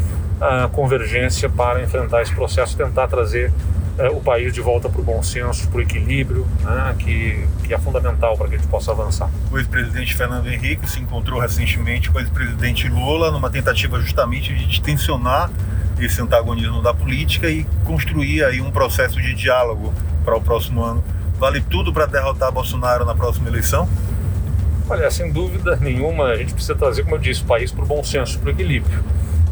a 0.40 0.68
convergência 0.68 1.48
para 1.48 1.82
enfrentar 1.82 2.22
esse 2.22 2.34
processo, 2.34 2.76
tentar 2.76 3.08
trazer 3.08 3.52
é, 3.98 4.08
o 4.08 4.20
país 4.20 4.52
de 4.52 4.60
volta 4.60 4.88
para 4.88 5.00
o 5.00 5.04
bom 5.04 5.20
senso, 5.22 5.66
para 5.68 5.78
o 5.78 5.82
equilíbrio, 5.82 6.46
né, 6.62 6.94
que, 6.98 7.44
que 7.64 7.74
é 7.74 7.78
fundamental 7.78 8.36
para 8.36 8.48
que 8.48 8.54
a 8.54 8.58
gente 8.58 8.68
possa 8.68 8.92
avançar. 8.92 9.28
O 9.50 9.58
ex-presidente 9.58 10.14
Fernando 10.14 10.46
Henrique 10.46 10.88
se 10.88 11.00
encontrou 11.00 11.40
recentemente 11.40 12.08
com 12.10 12.18
o 12.18 12.20
ex-presidente 12.20 12.88
Lula 12.88 13.32
numa 13.32 13.50
tentativa 13.50 14.00
justamente 14.00 14.54
de 14.54 14.80
tensionar 14.80 15.50
esse 15.98 16.22
antagonismo 16.22 16.80
da 16.80 16.94
política 16.94 17.50
e 17.50 17.64
construir 17.84 18.44
aí 18.44 18.60
um 18.60 18.70
processo 18.70 19.20
de 19.20 19.34
diálogo 19.34 19.92
para 20.24 20.36
o 20.36 20.40
próximo 20.40 20.84
ano. 20.84 21.02
Vale 21.38 21.60
tudo 21.60 21.92
para 21.92 22.06
derrotar 22.06 22.52
Bolsonaro 22.52 23.04
na 23.04 23.14
próxima 23.14 23.48
eleição? 23.48 23.88
Olha, 24.90 25.10
sem 25.10 25.30
dúvida 25.30 25.76
nenhuma, 25.76 26.28
a 26.28 26.36
gente 26.36 26.54
precisa 26.54 26.74
trazer, 26.74 27.02
como 27.02 27.16
eu 27.16 27.18
disse, 27.18 27.42
o 27.42 27.44
país 27.44 27.70
para 27.70 27.84
o 27.84 27.86
bom 27.86 28.02
senso, 28.02 28.38
para 28.38 28.48
o 28.48 28.50
equilíbrio. 28.50 29.04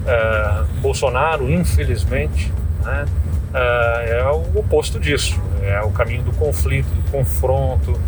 É, 0.07 0.65
Bolsonaro, 0.81 1.51
infelizmente, 1.51 2.51
né, 2.83 3.05
é, 3.53 4.21
é, 4.21 4.31
o 4.31 4.59
oposto 4.59 4.99
disso. 4.99 5.39
É 5.63 5.83
o 5.83 5.91
caminho 5.91 6.23
do 6.23 6.33
conflito, 6.33 6.87
do 6.87 7.11
confronto, 7.11 8.01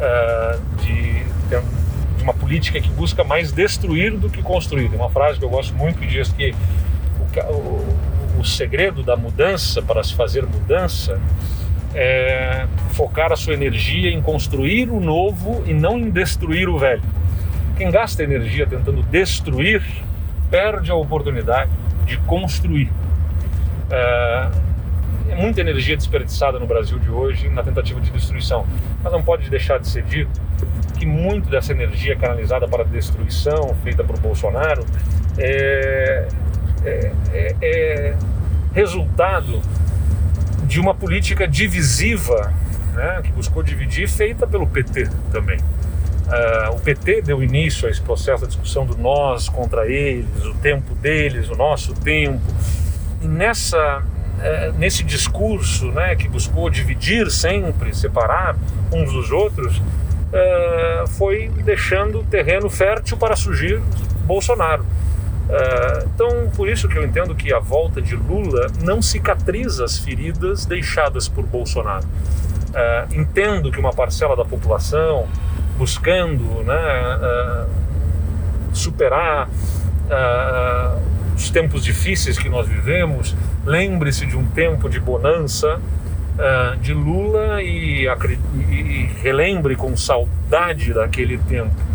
é, 0.00 0.58
de, 0.82 1.24
de, 1.48 2.22
uma 2.22 2.34
política 2.34 2.80
que 2.80 2.90
busca 2.90 3.22
mais 3.22 3.52
destruir 3.52 4.16
do 4.16 4.28
que 4.28 4.42
construir. 4.42 4.88
Tem 4.88 4.98
uma 4.98 5.10
frase 5.10 5.38
que 5.38 5.44
eu 5.44 5.50
gosto 5.50 5.74
muito 5.74 6.00
que 6.00 6.06
diz 6.06 6.32
que 6.32 6.52
o, 7.18 7.52
o, 7.52 8.40
o 8.40 8.44
segredo 8.44 9.04
da 9.04 9.16
mudança, 9.16 9.80
para 9.82 10.02
se 10.02 10.14
fazer 10.14 10.44
mudança, 10.46 11.20
é, 11.94 12.66
focar 12.92 13.32
a 13.32 13.36
sua 13.36 13.54
energia 13.54 14.10
em 14.10 14.20
construir 14.20 14.90
o 14.90 15.00
novo 15.00 15.62
e 15.66 15.74
não 15.74 15.98
em 15.98 16.10
destruir 16.10 16.68
o 16.68 16.78
velho. 16.78 17.02
Quem 17.76 17.90
gasta 17.90 18.22
energia 18.22 18.66
tentando 18.66 19.02
destruir 19.02 19.82
perde 20.50 20.90
a 20.90 20.94
oportunidade 20.94 21.70
de 22.06 22.16
construir. 22.18 22.90
É, 23.90 24.48
é 25.30 25.34
muita 25.34 25.60
energia 25.60 25.96
desperdiçada 25.96 26.58
no 26.58 26.66
Brasil 26.66 26.98
de 26.98 27.10
hoje 27.10 27.48
na 27.48 27.62
tentativa 27.62 28.00
de 28.00 28.10
destruição, 28.10 28.66
mas 29.02 29.12
não 29.12 29.22
pode 29.22 29.48
deixar 29.48 29.78
de 29.78 29.88
ser 29.88 30.02
dito 30.02 30.40
que 30.98 31.06
muito 31.06 31.48
dessa 31.48 31.72
energia 31.72 32.14
canalizada 32.14 32.68
para 32.68 32.84
destruição 32.84 33.74
feita 33.82 34.04
por 34.04 34.18
Bolsonaro 34.20 34.84
é, 35.38 36.28
é, 36.84 37.12
é, 37.32 37.56
é 37.60 38.16
resultado 38.74 39.60
de 40.72 40.80
uma 40.80 40.94
política 40.94 41.46
divisiva, 41.46 42.50
né, 42.94 43.20
que 43.22 43.30
buscou 43.30 43.62
dividir, 43.62 44.08
feita 44.08 44.46
pelo 44.46 44.66
PT 44.66 45.06
também. 45.30 45.58
Uh, 45.58 46.74
o 46.74 46.80
PT 46.80 47.20
deu 47.20 47.42
início 47.42 47.86
a 47.86 47.90
esse 47.90 48.00
processo 48.00 48.44
de 48.44 48.52
discussão 48.52 48.86
do 48.86 48.96
nós 48.96 49.50
contra 49.50 49.86
eles, 49.86 50.46
o 50.46 50.54
tempo 50.54 50.94
deles, 50.94 51.50
o 51.50 51.54
nosso 51.54 51.92
tempo. 51.92 52.40
E 53.20 53.28
nessa, 53.28 53.98
uh, 53.98 54.72
nesse 54.78 55.04
discurso 55.04 55.92
né, 55.92 56.16
que 56.16 56.26
buscou 56.26 56.70
dividir 56.70 57.30
sempre, 57.30 57.94
separar 57.94 58.56
uns 58.90 59.12
dos 59.12 59.30
outros, 59.30 59.76
uh, 59.76 61.06
foi 61.18 61.50
deixando 61.66 62.24
terreno 62.30 62.70
fértil 62.70 63.18
para 63.18 63.36
surgir 63.36 63.78
Bolsonaro. 64.24 64.86
Uh, 65.52 66.08
então, 66.14 66.50
por 66.56 66.66
isso 66.66 66.88
que 66.88 66.96
eu 66.96 67.04
entendo 67.04 67.34
que 67.34 67.52
a 67.52 67.58
volta 67.58 68.00
de 68.00 68.16
Lula 68.16 68.68
não 68.82 69.02
cicatriza 69.02 69.84
as 69.84 69.98
feridas 69.98 70.64
deixadas 70.64 71.28
por 71.28 71.44
Bolsonaro. 71.44 72.06
Uh, 72.06 73.14
entendo 73.14 73.70
que 73.70 73.78
uma 73.78 73.92
parcela 73.92 74.34
da 74.34 74.46
população, 74.46 75.28
buscando 75.76 76.42
né, 76.62 77.18
uh, 77.20 77.68
superar 78.74 79.48
os 81.34 81.48
tempos 81.50 81.82
difíceis 81.82 82.38
que 82.38 82.48
nós 82.48 82.68
vivemos, 82.68 83.34
lembre-se 83.64 84.26
de 84.26 84.36
um 84.36 84.44
tempo 84.44 84.88
de 84.90 85.00
bonança 85.00 85.80
de 86.82 86.92
Lula 86.92 87.62
e, 87.62 88.06
e 88.06 89.10
relembre 89.22 89.74
com 89.74 89.96
saudade 89.96 90.92
daquele 90.92 91.38
tempo 91.38 91.91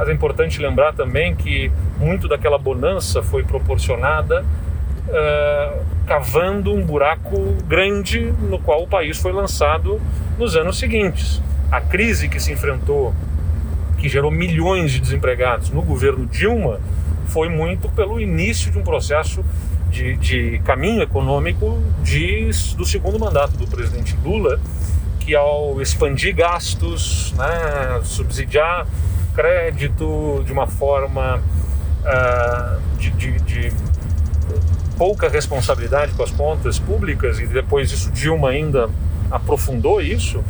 mas 0.00 0.08
é 0.08 0.14
importante 0.14 0.58
lembrar 0.58 0.94
também 0.94 1.34
que 1.34 1.70
muito 1.98 2.26
daquela 2.26 2.56
bonança 2.56 3.22
foi 3.22 3.42
proporcionada 3.42 4.42
uh, 4.42 5.84
cavando 6.06 6.72
um 6.72 6.82
buraco 6.82 7.38
grande 7.68 8.32
no 8.40 8.58
qual 8.58 8.82
o 8.82 8.86
país 8.88 9.18
foi 9.18 9.30
lançado 9.30 10.00
nos 10.38 10.56
anos 10.56 10.78
seguintes. 10.78 11.42
A 11.70 11.82
crise 11.82 12.30
que 12.30 12.40
se 12.40 12.50
enfrentou, 12.50 13.14
que 13.98 14.08
gerou 14.08 14.30
milhões 14.30 14.90
de 14.90 15.00
desempregados 15.00 15.68
no 15.68 15.82
governo 15.82 16.24
Dilma, 16.24 16.80
foi 17.26 17.50
muito 17.50 17.86
pelo 17.90 18.18
início 18.18 18.72
de 18.72 18.78
um 18.78 18.82
processo 18.82 19.44
de, 19.90 20.16
de 20.16 20.60
caminho 20.60 21.02
econômico 21.02 21.78
de, 22.02 22.48
do 22.74 22.86
segundo 22.86 23.18
mandato 23.18 23.54
do 23.58 23.66
presidente 23.66 24.16
Lula, 24.24 24.58
que 25.18 25.34
ao 25.34 25.78
expandir 25.82 26.34
gastos, 26.34 27.34
né, 27.36 28.00
subsidiar 28.02 28.86
crédito, 29.34 30.42
de 30.44 30.52
uma 30.52 30.66
forma 30.66 31.40
uh, 32.04 32.98
de, 32.98 33.10
de, 33.10 33.40
de 33.40 33.72
pouca 34.96 35.28
responsabilidade 35.28 36.12
com 36.12 36.22
as 36.22 36.30
contas 36.30 36.78
públicas, 36.78 37.38
e 37.38 37.46
depois 37.46 37.90
isso 37.90 38.10
Dilma 38.10 38.50
ainda 38.50 38.88
aprofundou 39.30 40.00
isso, 40.00 40.42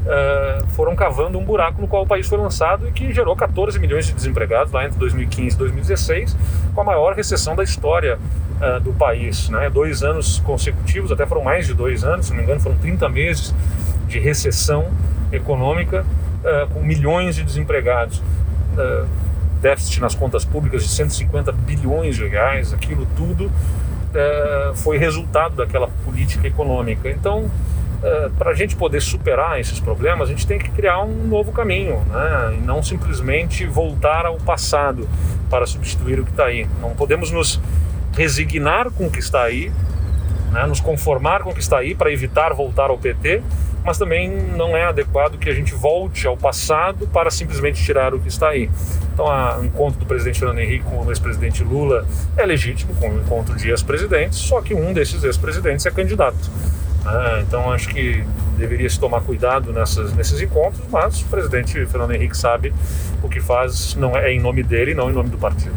Uh, 0.00 0.66
foram 0.68 0.96
cavando 0.96 1.38
um 1.38 1.44
buraco 1.44 1.78
no 1.78 1.86
qual 1.86 2.04
o 2.04 2.06
país 2.06 2.26
foi 2.26 2.38
lançado 2.38 2.88
e 2.88 2.90
que 2.90 3.12
gerou 3.12 3.36
14 3.36 3.78
milhões 3.78 4.06
de 4.06 4.14
desempregados 4.14 4.72
lá 4.72 4.86
entre 4.86 4.98
2015 4.98 5.54
e 5.54 5.58
2016, 5.58 6.36
com 6.74 6.80
a 6.80 6.84
maior 6.84 7.14
recessão 7.14 7.54
da 7.54 7.62
história 7.62 8.18
uh, 8.62 8.80
do 8.80 8.94
país. 8.94 9.50
Né? 9.50 9.68
Dois 9.68 10.02
anos 10.02 10.38
consecutivos, 10.38 11.12
até 11.12 11.26
foram 11.26 11.44
mais 11.44 11.66
de 11.66 11.74
dois 11.74 12.02
anos, 12.02 12.26
se 12.26 12.32
não 12.32 12.38
me 12.38 12.44
engano, 12.44 12.60
foram 12.60 12.78
30 12.78 13.08
meses 13.10 13.54
de 14.08 14.18
recessão 14.18 14.90
econômica 15.30 16.04
uh, 16.44 16.66
com 16.72 16.80
milhões 16.80 17.36
de 17.36 17.42
desempregados. 17.42 18.22
déficit 19.60 20.00
nas 20.00 20.14
contas 20.14 20.44
públicas 20.44 20.82
de 20.82 20.88
150 20.88 21.52
bilhões 21.52 22.16
de 22.16 22.26
reais, 22.26 22.72
aquilo 22.72 23.06
tudo 23.14 23.50
foi 24.76 24.98
resultado 24.98 25.54
daquela 25.54 25.86
política 26.04 26.48
econômica. 26.48 27.08
Então, 27.10 27.48
para 28.38 28.50
a 28.50 28.54
gente 28.54 28.74
poder 28.74 29.00
superar 29.02 29.60
esses 29.60 29.78
problemas, 29.78 30.28
a 30.28 30.32
gente 30.32 30.46
tem 30.46 30.58
que 30.58 30.70
criar 30.70 31.02
um 31.02 31.26
novo 31.26 31.52
caminho, 31.52 32.00
né? 32.10 32.56
e 32.56 32.60
não 32.62 32.82
simplesmente 32.82 33.66
voltar 33.66 34.24
ao 34.24 34.36
passado 34.38 35.06
para 35.50 35.66
substituir 35.66 36.18
o 36.18 36.24
que 36.24 36.30
está 36.30 36.46
aí. 36.46 36.66
Não 36.80 36.90
podemos 36.90 37.30
nos 37.30 37.60
resignar 38.16 38.90
com 38.90 39.06
o 39.06 39.10
que 39.10 39.18
está 39.18 39.42
aí, 39.42 39.70
né? 40.50 40.66
nos 40.66 40.80
conformar 40.80 41.42
com 41.42 41.50
o 41.50 41.54
que 41.54 41.60
está 41.60 41.78
aí 41.78 41.94
para 41.94 42.10
evitar 42.10 42.54
voltar 42.54 42.88
ao 42.88 42.96
PT, 42.96 43.42
mas 43.84 43.98
também 43.98 44.30
não 44.30 44.76
é 44.76 44.84
adequado 44.84 45.38
que 45.38 45.48
a 45.48 45.54
gente 45.54 45.74
volte 45.74 46.26
ao 46.26 46.36
passado 46.36 47.06
para 47.06 47.30
simplesmente 47.30 47.82
tirar 47.82 48.14
o 48.14 48.20
que 48.20 48.28
está 48.28 48.50
aí. 48.50 48.70
Então, 49.12 49.26
o 49.58 49.64
encontro 49.64 50.00
do 50.00 50.06
presidente 50.06 50.38
Fernando 50.38 50.58
Henrique 50.58 50.84
com 50.84 51.04
o 51.04 51.10
ex-presidente 51.10 51.62
Lula 51.62 52.06
é 52.36 52.44
legítimo, 52.44 52.94
como 52.94 53.14
o 53.14 53.20
encontro 53.20 53.56
de 53.56 53.70
ex-presidentes, 53.70 54.38
só 54.38 54.60
que 54.60 54.74
um 54.74 54.92
desses 54.92 55.24
ex-presidentes 55.24 55.86
é 55.86 55.90
candidato. 55.90 56.50
Ah, 57.04 57.42
então 57.46 57.72
acho 57.72 57.88
que 57.88 58.22
deveria 58.58 58.88
se 58.88 59.00
tomar 59.00 59.22
cuidado 59.22 59.72
nessas, 59.72 60.12
nesses 60.12 60.40
encontros, 60.40 60.82
mas 60.90 61.22
o 61.22 61.24
presidente 61.26 61.86
Fernando 61.86 62.12
Henrique 62.12 62.36
sabe 62.36 62.74
o 63.22 63.28
que 63.28 63.40
faz, 63.40 63.94
não 63.94 64.16
é, 64.16 64.30
é 64.30 64.32
em 64.34 64.40
nome 64.40 64.62
dele, 64.62 64.94
não 64.94 65.10
em 65.10 65.12
nome 65.12 65.30
do 65.30 65.38
partido. 65.38 65.74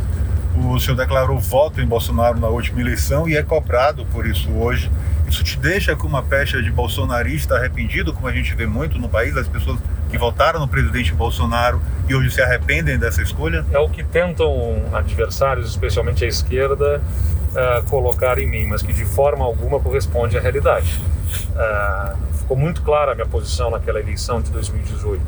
O 0.55 0.79
senhor 0.79 0.95
declarou 0.95 1.39
voto 1.39 1.81
em 1.81 1.85
Bolsonaro 1.85 2.39
na 2.39 2.47
última 2.47 2.81
eleição 2.81 3.27
e 3.27 3.35
é 3.35 3.41
cobrado 3.41 4.05
por 4.05 4.27
isso 4.27 4.51
hoje. 4.51 4.91
Isso 5.33 5.43
te 5.43 5.57
deixa 5.57 5.95
com 5.95 6.05
uma 6.05 6.21
pecha 6.21 6.61
de 6.61 6.69
bolsonarista 6.69 7.55
arrependido, 7.55 8.13
como 8.13 8.27
a 8.27 8.31
gente 8.31 8.53
vê 8.53 8.67
muito 8.67 8.99
no 8.99 9.09
país, 9.09 9.35
as 9.35 9.47
pessoas 9.47 9.79
que 10.11 10.15
votaram 10.15 10.59
no 10.59 10.67
presidente 10.67 11.11
Bolsonaro 11.11 11.81
e 12.07 12.13
hoje 12.13 12.29
se 12.29 12.39
arrependem 12.39 12.99
dessa 12.99 13.19
escolha? 13.19 13.65
É 13.71 13.79
o 13.79 13.89
que 13.89 14.03
tentam 14.03 14.83
adversários, 14.93 15.71
especialmente 15.71 16.23
a 16.23 16.27
esquerda, 16.27 17.01
uh, 17.49 17.83
colocar 17.89 18.37
em 18.37 18.45
mim, 18.45 18.67
mas 18.67 18.83
que 18.83 18.93
de 18.93 19.05
forma 19.05 19.43
alguma 19.43 19.79
corresponde 19.79 20.37
à 20.37 20.39
realidade. 20.39 21.01
Uh, 21.49 22.15
ficou 22.37 22.55
muito 22.55 22.83
clara 22.83 23.13
a 23.13 23.15
minha 23.15 23.25
posição 23.25 23.71
naquela 23.71 23.99
eleição 23.99 24.39
de 24.39 24.51
2018. 24.51 25.19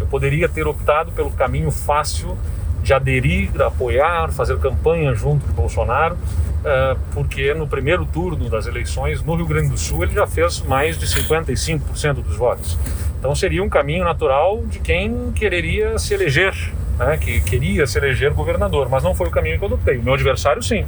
Eu 0.00 0.06
poderia 0.06 0.50
ter 0.50 0.66
optado 0.66 1.12
pelo 1.12 1.30
caminho 1.30 1.70
fácil 1.70 2.36
de 2.82 2.94
aderir, 2.94 3.50
apoiar, 3.60 4.32
fazer 4.32 4.58
campanha 4.58 5.14
junto 5.14 5.46
de 5.46 5.52
Bolsonaro, 5.52 6.14
uh, 6.14 6.98
porque 7.12 7.52
no 7.54 7.66
primeiro 7.66 8.04
turno 8.06 8.48
das 8.48 8.66
eleições 8.66 9.22
no 9.22 9.34
Rio 9.34 9.46
Grande 9.46 9.68
do 9.68 9.78
Sul 9.78 10.02
ele 10.02 10.14
já 10.14 10.26
fez 10.26 10.60
mais 10.62 10.98
de 10.98 11.06
55% 11.06 12.14
dos 12.14 12.36
votos. 12.36 12.78
Então 13.18 13.34
seria 13.34 13.62
um 13.62 13.68
caminho 13.68 14.04
natural 14.04 14.62
de 14.66 14.78
quem 14.78 15.30
quereria 15.32 15.98
se 15.98 16.14
eleger, 16.14 16.54
né, 16.98 17.18
que 17.18 17.40
queria 17.40 17.86
se 17.86 17.98
eleger 17.98 18.32
governador, 18.32 18.88
mas 18.88 19.02
não 19.02 19.14
foi 19.14 19.28
o 19.28 19.30
caminho 19.30 19.58
que 19.58 19.64
eu 19.64 19.68
adotei. 19.68 19.98
Meu 19.98 20.14
adversário, 20.14 20.62
sim 20.62 20.86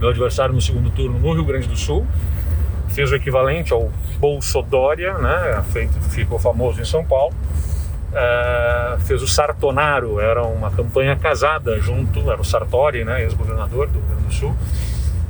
meu 0.00 0.08
adversário 0.08 0.54
no 0.54 0.62
segundo 0.62 0.88
turno 0.90 1.18
no 1.18 1.32
Rio 1.34 1.44
Grande 1.44 1.68
do 1.68 1.76
Sul, 1.76 2.06
fez 2.88 3.12
o 3.12 3.14
equivalente 3.14 3.72
ao 3.72 3.92
Bolsodória, 4.18 5.12
né, 5.18 5.62
feito, 5.70 5.92
ficou 6.08 6.38
famoso 6.38 6.80
em 6.80 6.84
São 6.84 7.04
Paulo, 7.04 7.34
é, 8.12 8.96
fez 9.00 9.22
o 9.22 9.28
Sartonaro, 9.28 10.20
era 10.20 10.42
uma 10.42 10.70
campanha 10.70 11.16
casada 11.16 11.78
junto, 11.80 12.30
era 12.30 12.40
o 12.40 12.44
Sartori, 12.44 13.04
né, 13.04 13.22
ex-governador 13.22 13.86
do 13.88 13.98
Rio 13.98 14.08
Grande 14.08 14.22
do 14.24 14.32
Sul, 14.32 14.56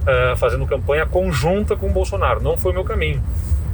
é, 0.06 0.34
fazendo 0.36 0.66
campanha 0.66 1.06
conjunta 1.06 1.76
com 1.76 1.88
o 1.88 1.92
Bolsonaro. 1.92 2.42
Não 2.42 2.56
foi 2.56 2.72
meu 2.72 2.84
caminho. 2.84 3.22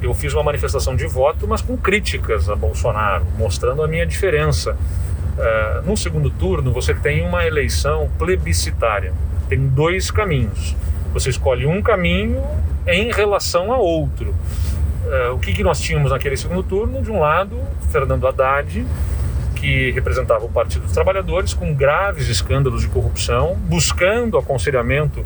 Eu 0.03 0.13
fiz 0.13 0.35
uma 0.35 0.43
manifestação 0.43 0.95
de 0.95 1.07
voto, 1.07 1.49
mas 1.49 1.63
com 1.63 1.77
críticas 1.77 2.51
a 2.51 2.55
Bolsonaro, 2.55 3.25
mostrando 3.39 3.83
a 3.83 3.89
minha 3.89 4.07
diferença. 4.07 4.77
É, 5.39 5.83
no 5.85 5.97
segundo 5.97 6.31
turno, 6.31 6.73
você 6.73 6.95
tem 6.95 7.27
uma 7.27 7.47
eleição 7.47 8.11
plebiscitária 8.19 9.13
tem 9.49 9.67
dois 9.69 10.11
caminhos. 10.11 10.75
Você 11.13 11.31
escolhe 11.31 11.67
um 11.67 11.81
caminho 11.81 12.43
em 12.87 13.11
relação 13.11 13.73
a 13.73 13.79
outro. 13.79 14.35
Uh, 15.07 15.35
o 15.35 15.39
que, 15.39 15.53
que 15.53 15.63
nós 15.63 15.81
tínhamos 15.81 16.11
naquele 16.11 16.37
segundo 16.37 16.63
turno? 16.65 17.01
De 17.01 17.11
um 17.11 17.21
lado, 17.21 17.57
Fernando 17.93 18.27
Haddad, 18.27 18.85
que 19.55 19.93
representava 19.93 20.45
o 20.45 20.49
Partido 20.49 20.83
dos 20.83 20.93
Trabalhadores, 20.93 21.55
com 21.55 21.73
graves 21.73 22.29
escândalos 22.29 22.83
de 22.83 22.89
corrupção, 22.89 23.57
buscando 23.69 24.37
aconselhamento 24.37 25.25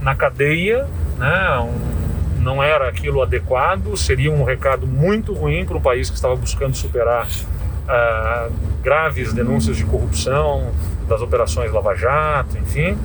na 0.00 0.14
cadeia, 0.14 0.86
né? 1.18 1.58
Um, 1.58 2.40
não 2.42 2.62
era 2.62 2.88
aquilo 2.88 3.22
adequado, 3.22 3.96
seria 3.96 4.30
um 4.30 4.42
recado 4.42 4.86
muito 4.86 5.32
ruim 5.32 5.64
para 5.64 5.76
um 5.76 5.80
país 5.80 6.10
que 6.10 6.16
estava 6.16 6.34
buscando 6.34 6.74
superar 6.76 7.26
uh, 7.26 8.52
graves 8.82 9.32
denúncias 9.32 9.76
de 9.76 9.84
corrupção 9.84 10.72
das 11.08 11.20
operações 11.22 11.72
Lava 11.72 11.94
Jato, 11.94 12.58
enfim. 12.58 12.98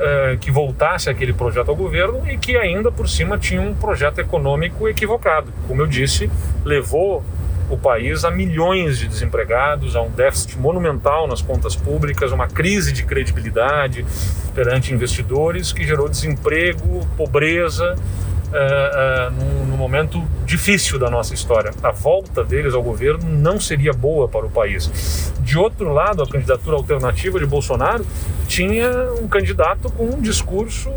Eh, 0.00 0.38
que 0.40 0.48
voltasse 0.48 1.10
aquele 1.10 1.32
projeto 1.32 1.70
ao 1.70 1.74
governo 1.74 2.22
e 2.30 2.38
que 2.38 2.56
ainda 2.56 2.88
por 2.88 3.08
cima 3.08 3.36
tinha 3.36 3.60
um 3.60 3.74
projeto 3.74 4.20
econômico 4.20 4.88
equivocado. 4.88 5.52
Como 5.66 5.82
eu 5.82 5.88
disse, 5.88 6.30
levou 6.64 7.24
o 7.68 7.76
país 7.76 8.24
a 8.24 8.30
milhões 8.30 8.96
de 8.96 9.08
desempregados, 9.08 9.96
a 9.96 10.00
um 10.00 10.08
déficit 10.08 10.56
monumental 10.56 11.26
nas 11.26 11.42
contas 11.42 11.74
públicas, 11.74 12.30
uma 12.30 12.46
crise 12.46 12.92
de 12.92 13.02
credibilidade 13.02 14.06
perante 14.54 14.94
investidores 14.94 15.72
que 15.72 15.84
gerou 15.84 16.08
desemprego, 16.08 17.04
pobreza 17.16 17.96
uh, 18.48 19.30
num, 19.30 19.66
num, 19.66 19.76
momento 19.76 20.22
difícil 20.44 20.98
da 20.98 21.10
nossa 21.10 21.34
história. 21.34 21.70
A 21.82 21.90
volta 21.90 22.42
deles 22.42 22.74
ao 22.74 22.82
governo 22.82 23.28
não 23.28 23.60
seria 23.60 23.92
boa 23.92 24.28
para 24.28 24.46
o 24.46 24.50
país. 24.50 25.32
De 25.40 25.58
outro 25.58 25.92
lado, 25.92 26.22
a 26.22 26.26
candidatura 26.26 26.76
alternativa 26.76 27.38
de 27.38 27.46
Bolsonaro 27.46 28.04
tinha 28.46 29.12
um 29.20 29.28
candidato 29.28 29.90
com 29.90 30.04
um 30.04 30.20
discurso 30.20 30.90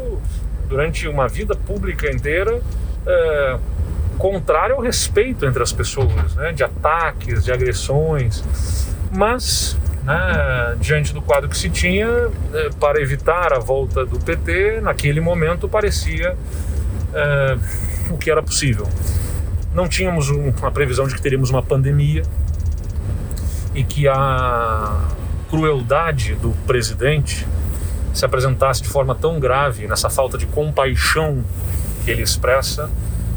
durante 0.68 1.08
uma 1.08 1.28
vida 1.28 1.56
pública 1.56 2.10
inteira 2.12 2.58
uh, 2.58 3.60
contrário 4.18 4.76
ao 4.76 4.82
respeito 4.82 5.46
entre 5.46 5.64
as 5.64 5.74
pessoas, 5.74 6.36
né, 6.36 6.52
de 6.52 6.64
ataques, 6.64 7.44
de 7.44 7.52
agressões. 7.52 8.44
Mas 9.12 9.78
né, 10.04 10.78
diante 10.80 11.14
do 11.14 11.22
quadro 11.22 11.50
que 11.50 11.58
se 11.58 11.70
tinha, 11.70 12.08
para 12.80 13.02
evitar 13.02 13.54
a 13.54 13.60
volta 13.60 14.06
do 14.06 14.20
PT, 14.20 14.80
naquele 14.82 15.20
momento 15.20 15.68
parecia 15.68 16.36
é, 17.14 17.58
o 18.10 18.18
que 18.18 18.30
era 18.30 18.42
possível. 18.42 18.88
Não 19.74 19.88
tínhamos 19.88 20.30
um, 20.30 20.50
uma 20.50 20.72
previsão 20.72 21.08
de 21.08 21.16
que 21.16 21.22
teríamos 21.22 21.50
uma 21.50 21.64
pandemia 21.64 22.24
e 23.74 23.84
que 23.84 24.08
a 24.08 25.10
crueldade 25.50 26.36
do 26.36 26.52
presidente 26.66 27.48
se 28.14 28.26
apresentasse 28.26 28.82
de 28.82 28.90
forma 28.90 29.16
tão 29.16 29.40
grave, 29.40 29.88
nessa 29.88 30.10
falta 30.10 30.38
de 30.38 30.46
compaixão 30.46 31.44
que 32.04 32.12
ele 32.12 32.22
expressa, 32.22 32.90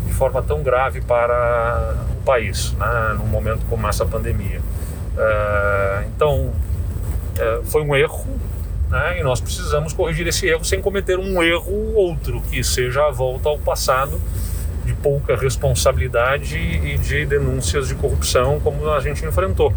de 0.07 0.13
forma 0.13 0.43
tão 0.43 0.63
grave 0.63 1.01
para 1.01 1.95
o 2.11 2.23
país, 2.25 2.73
né, 2.73 3.15
num 3.19 3.27
momento 3.27 3.61
como 3.69 3.87
essa 3.87 4.05
pandemia. 4.05 4.61
É, 5.17 6.05
então, 6.15 6.53
é, 7.39 7.61
foi 7.65 7.83
um 7.83 7.95
erro, 7.95 8.24
né? 8.95 9.19
E 9.19 9.25
nós 9.25 9.41
precisamos 9.41 9.93
corrigir 9.93 10.25
esse 10.29 10.47
erro 10.47 10.65
sem 10.65 10.81
cometer 10.81 11.19
um 11.19 11.43
erro 11.43 11.95
outro, 11.95 12.41
que 12.49 12.63
seja 12.63 13.09
a 13.09 13.11
volta 13.11 13.49
ao 13.49 13.59
passado 13.59 14.21
de 14.85 14.95
pouca 14.95 15.35
responsabilidade 15.37 16.57
e 16.57 16.97
de 16.99 17.27
denúncias 17.27 17.89
de 17.89 17.97
corrupção 17.97 18.61
como 18.61 18.89
a 18.89 19.01
gente 19.01 19.25
enfrentou. 19.25 19.71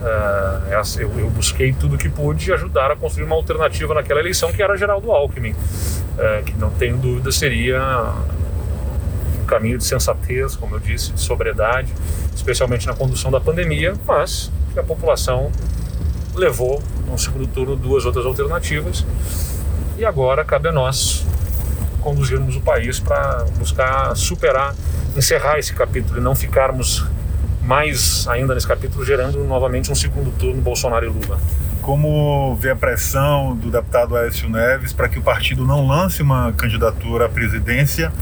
Uh, 0.00 1.00
eu, 1.00 1.30
busquei 1.30 1.72
tudo 1.72 1.98
que 1.98 2.08
pude 2.08 2.52
ajudar 2.52 2.90
a 2.90 2.96
construir 2.96 3.24
uma 3.24 3.34
alternativa 3.34 3.92
naquela 3.92 4.20
eleição 4.20 4.52
que 4.52 4.62
era 4.62 4.76
Geraldo 4.76 5.10
Alckmin, 5.10 5.50
uh, 5.50 6.44
que 6.44 6.54
não 6.56 6.70
tenho 6.70 6.96
dúvida 6.96 7.32
seria 7.32 8.14
um 9.42 9.46
caminho 9.46 9.78
de 9.78 9.84
sensatez, 9.84 10.54
como 10.56 10.76
eu 10.76 10.80
disse, 10.80 11.12
de 11.12 11.20
sobriedade, 11.20 11.92
especialmente 12.34 12.86
na 12.86 12.94
condução 12.94 13.30
da 13.30 13.40
pandemia, 13.40 13.94
mas 14.06 14.50
que 14.72 14.78
a 14.78 14.84
população 14.84 15.50
levou 16.34 16.80
no 17.10 17.18
segundo 17.18 17.46
turno 17.46 17.76
duas 17.76 18.04
outras 18.04 18.24
alternativas 18.24 19.04
e 19.98 20.04
agora 20.04 20.44
cabe 20.44 20.68
a 20.68 20.72
nós 20.72 21.26
conduzirmos 22.00 22.56
o 22.56 22.60
país 22.60 22.98
para 22.98 23.44
buscar 23.58 24.16
superar, 24.16 24.74
encerrar 25.16 25.58
esse 25.58 25.74
capítulo 25.74 26.18
e 26.18 26.22
não 26.22 26.34
ficarmos 26.34 27.04
mais 27.62 28.26
ainda 28.26 28.54
nesse 28.54 28.66
capítulo, 28.66 29.04
gerando 29.04 29.44
novamente 29.44 29.92
um 29.92 29.94
segundo 29.94 30.30
turno 30.32 30.62
Bolsonaro 30.62 31.04
e 31.04 31.08
Lula. 31.08 31.38
Como 31.82 32.54
vê 32.56 32.70
a 32.70 32.76
pressão 32.76 33.54
do 33.54 33.70
deputado 33.70 34.16
Aécio 34.16 34.48
Neves 34.48 34.92
para 34.92 35.08
que 35.08 35.18
o 35.18 35.22
partido 35.22 35.66
não 35.66 35.86
lance 35.86 36.22
uma 36.22 36.52
candidatura 36.52 37.26
à 37.26 37.28
presidência 37.28 38.12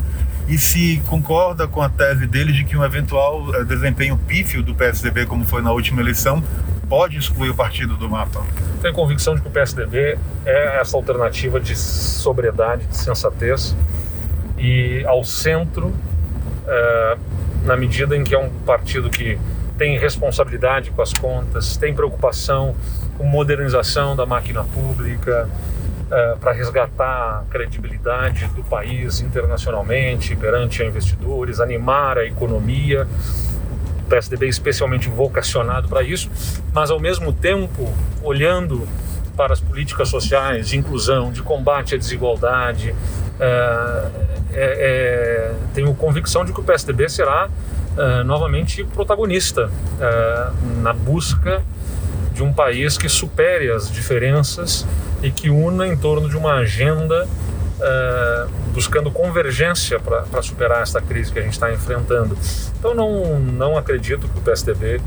e 0.48 0.58
se 0.58 1.02
concorda 1.06 1.68
com 1.68 1.82
a 1.82 1.88
tese 1.88 2.26
dele 2.26 2.52
de 2.52 2.64
que 2.64 2.76
um 2.76 2.82
eventual 2.82 3.54
eh, 3.54 3.64
desempenho 3.64 4.16
pífio 4.16 4.62
do 4.62 4.74
PSDB, 4.74 5.26
como 5.26 5.44
foi 5.44 5.60
na 5.60 5.70
última 5.72 6.00
eleição, 6.00 6.42
pode 6.88 7.18
excluir 7.18 7.50
o 7.50 7.54
partido 7.54 7.96
do 7.96 8.08
mapa? 8.08 8.44
Tenho 8.80 8.94
convicção 8.94 9.34
de 9.34 9.42
que 9.42 9.48
o 9.48 9.50
PSDB 9.50 10.18
é 10.44 10.80
essa 10.80 10.96
alternativa 10.96 11.60
de 11.60 11.76
sobriedade, 11.76 12.86
de 12.86 12.96
sensatez 12.96 13.76
e 14.56 15.04
ao 15.06 15.24
centro, 15.24 15.92
é, 16.66 17.18
na 17.64 17.76
medida 17.76 18.16
em 18.16 18.24
que 18.24 18.34
é 18.34 18.38
um 18.38 18.50
partido 18.50 19.10
que 19.10 19.38
tem 19.76 19.98
responsabilidade 19.98 20.90
com 20.90 21.02
as 21.02 21.12
contas, 21.12 21.76
tem 21.76 21.94
preocupação 21.94 22.74
com 23.16 23.24
modernização 23.24 24.16
da 24.16 24.26
máquina 24.26 24.64
pública, 24.64 25.48
é, 26.10 26.36
para 26.40 26.52
resgatar 26.52 27.40
a 27.40 27.44
credibilidade 27.50 28.46
do 28.48 28.64
país 28.64 29.20
internacionalmente 29.20 30.34
perante 30.34 30.82
investidores, 30.82 31.60
animar 31.60 32.16
a 32.16 32.24
economia. 32.24 33.06
PSDB 34.08 34.48
especialmente 34.48 35.08
vocacionado 35.08 35.88
para 35.88 36.02
isso, 36.02 36.30
mas 36.72 36.90
ao 36.90 36.98
mesmo 36.98 37.32
tempo 37.32 37.92
olhando 38.22 38.86
para 39.36 39.52
as 39.52 39.60
políticas 39.60 40.08
sociais 40.08 40.68
de 40.68 40.76
inclusão, 40.76 41.30
de 41.30 41.42
combate 41.42 41.94
à 41.94 41.98
desigualdade. 41.98 42.94
É, 43.40 44.10
é, 44.50 45.54
tenho 45.72 45.94
convicção 45.94 46.44
de 46.44 46.52
que 46.52 46.58
o 46.58 46.62
PSDB 46.64 47.08
será 47.08 47.48
é, 47.96 48.24
novamente 48.24 48.82
protagonista 48.82 49.70
na 50.82 50.92
busca 50.92 51.62
de 52.38 52.42
um 52.42 52.52
país 52.52 52.96
que 52.96 53.08
supere 53.08 53.70
as 53.70 53.90
diferenças 53.90 54.86
e 55.22 55.30
que 55.30 55.50
una 55.50 55.86
em 55.86 55.96
torno 55.96 56.28
de 56.28 56.36
uma 56.36 56.54
agenda 56.54 57.26
uh, 57.26 58.50
buscando 58.72 59.10
convergência 59.10 59.98
para 60.00 60.42
superar 60.42 60.82
esta 60.82 61.00
crise 61.00 61.32
que 61.32 61.38
a 61.38 61.42
gente 61.42 61.54
está 61.54 61.72
enfrentando. 61.72 62.36
Então 62.78 62.94
não, 62.94 63.38
não 63.38 63.76
acredito 63.76 64.28
que 64.28 64.38
o 64.38 64.42
PSDB 64.42 64.96
uh, 64.96 65.02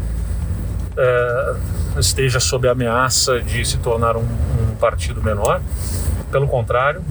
eh, 0.98 1.56
esteja 2.00 2.40
sob 2.40 2.68
ameaça 2.68 3.40
de 3.40 3.66
se 3.66 3.78
tornar 3.78 4.18
um, 4.18 4.22
um, 4.22 4.76
partido 4.80 5.22
menor. 5.22 5.62
Pelo 6.32 6.48
contrário, 6.48 7.02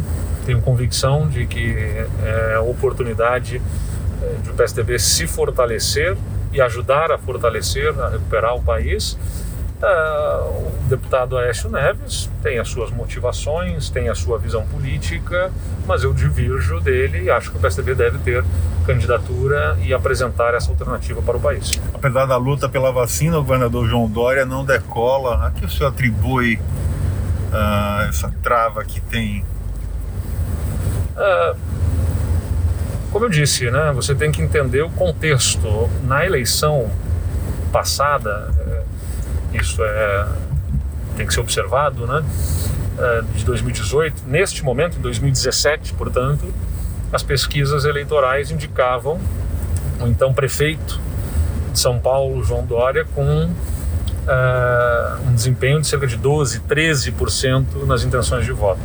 tenho 0.47 0.61
convicção 0.61 1.29
de 1.29 1.47
que 1.47 1.75
é 2.25 2.55
a 2.57 2.61
oportunidade 2.61 3.61
eh, 4.23 4.37
de 4.43 4.51
o 4.51 4.55
PSDB 4.55 4.99
se 4.99 5.27
fortalecer 5.27 6.17
e 6.53 6.61
ajudar 6.61 7.13
a 7.13 7.19
fortalecer, 7.19 7.99
a 8.01 8.09
recuperar 8.09 8.55
o 8.55 8.63
país 8.63 9.17
o 9.87 10.89
deputado 10.89 11.39
Aécio 11.39 11.71
Neves 11.71 12.29
tem 12.43 12.59
as 12.59 12.69
suas 12.69 12.91
motivações, 12.91 13.89
tem 13.89 14.09
a 14.09 14.15
sua 14.15 14.39
visão 14.39 14.67
política, 14.67 15.51
mas 15.87 16.03
eu 16.03 16.13
divirjo 16.13 16.81
dele 16.81 17.23
e 17.23 17.31
acho 17.31 17.51
que 17.51 17.57
o 17.57 17.61
PSDB 17.61 17.95
deve 17.95 18.19
ter 18.19 18.45
candidatura 18.87 19.79
e 19.83 19.95
apresentar 19.95 20.55
essa 20.55 20.71
alternativa 20.71 21.23
para 21.23 21.37
o 21.37 21.41
país. 21.41 21.81
Apesar 21.95 22.27
da 22.27 22.37
luta 22.37 22.69
pela 22.69 22.93
vacina, 22.93 23.39
o 23.39 23.43
governador 23.43 23.89
João 23.89 24.09
Dória 24.09 24.45
não 24.45 24.65
decola. 24.65 25.47
A 25.47 25.51
que 25.51 25.65
o 25.65 25.69
senhor 25.69 25.89
atribui 25.89 26.57
uh, 26.57 28.09
essa 28.09 28.33
trava 28.43 28.85
que 28.85 29.01
tem? 29.01 29.45
Uh, 31.17 31.57
como 33.13 33.25
eu 33.25 33.29
disse, 33.29 33.71
né, 33.71 33.93
você 33.95 34.15
tem 34.15 34.31
que 34.31 34.41
entender 34.41 34.83
o 34.83 34.91
contexto. 34.91 35.89
Na 36.05 36.25
eleição 36.25 36.91
passada, 37.73 38.53
isso 39.53 39.83
é, 39.83 40.29
tem 41.17 41.27
que 41.27 41.35
ser 41.35 41.41
observado, 41.41 42.07
né? 42.07 42.25
É, 42.99 43.23
de 43.35 43.45
2018. 43.45 44.25
Neste 44.27 44.65
momento, 44.65 44.99
em 44.99 45.01
2017, 45.01 45.95
portanto, 45.95 46.53
as 47.13 47.23
pesquisas 47.23 47.85
eleitorais 47.85 48.51
indicavam 48.51 49.21
o 50.01 50.07
então 50.07 50.33
prefeito 50.33 51.01
de 51.73 51.79
São 51.79 51.99
Paulo, 51.99 52.43
João 52.43 52.65
Dória, 52.65 53.05
com 53.15 53.45
uh, 54.31 55.29
um 55.29 55.35
desempenho 55.35 55.81
de 55.81 55.87
cerca 55.87 56.07
de 56.07 56.17
12, 56.17 56.61
13% 56.61 57.87
nas 57.87 58.03
intenções 58.05 58.45
de 58.45 58.53
voto. 58.53 58.81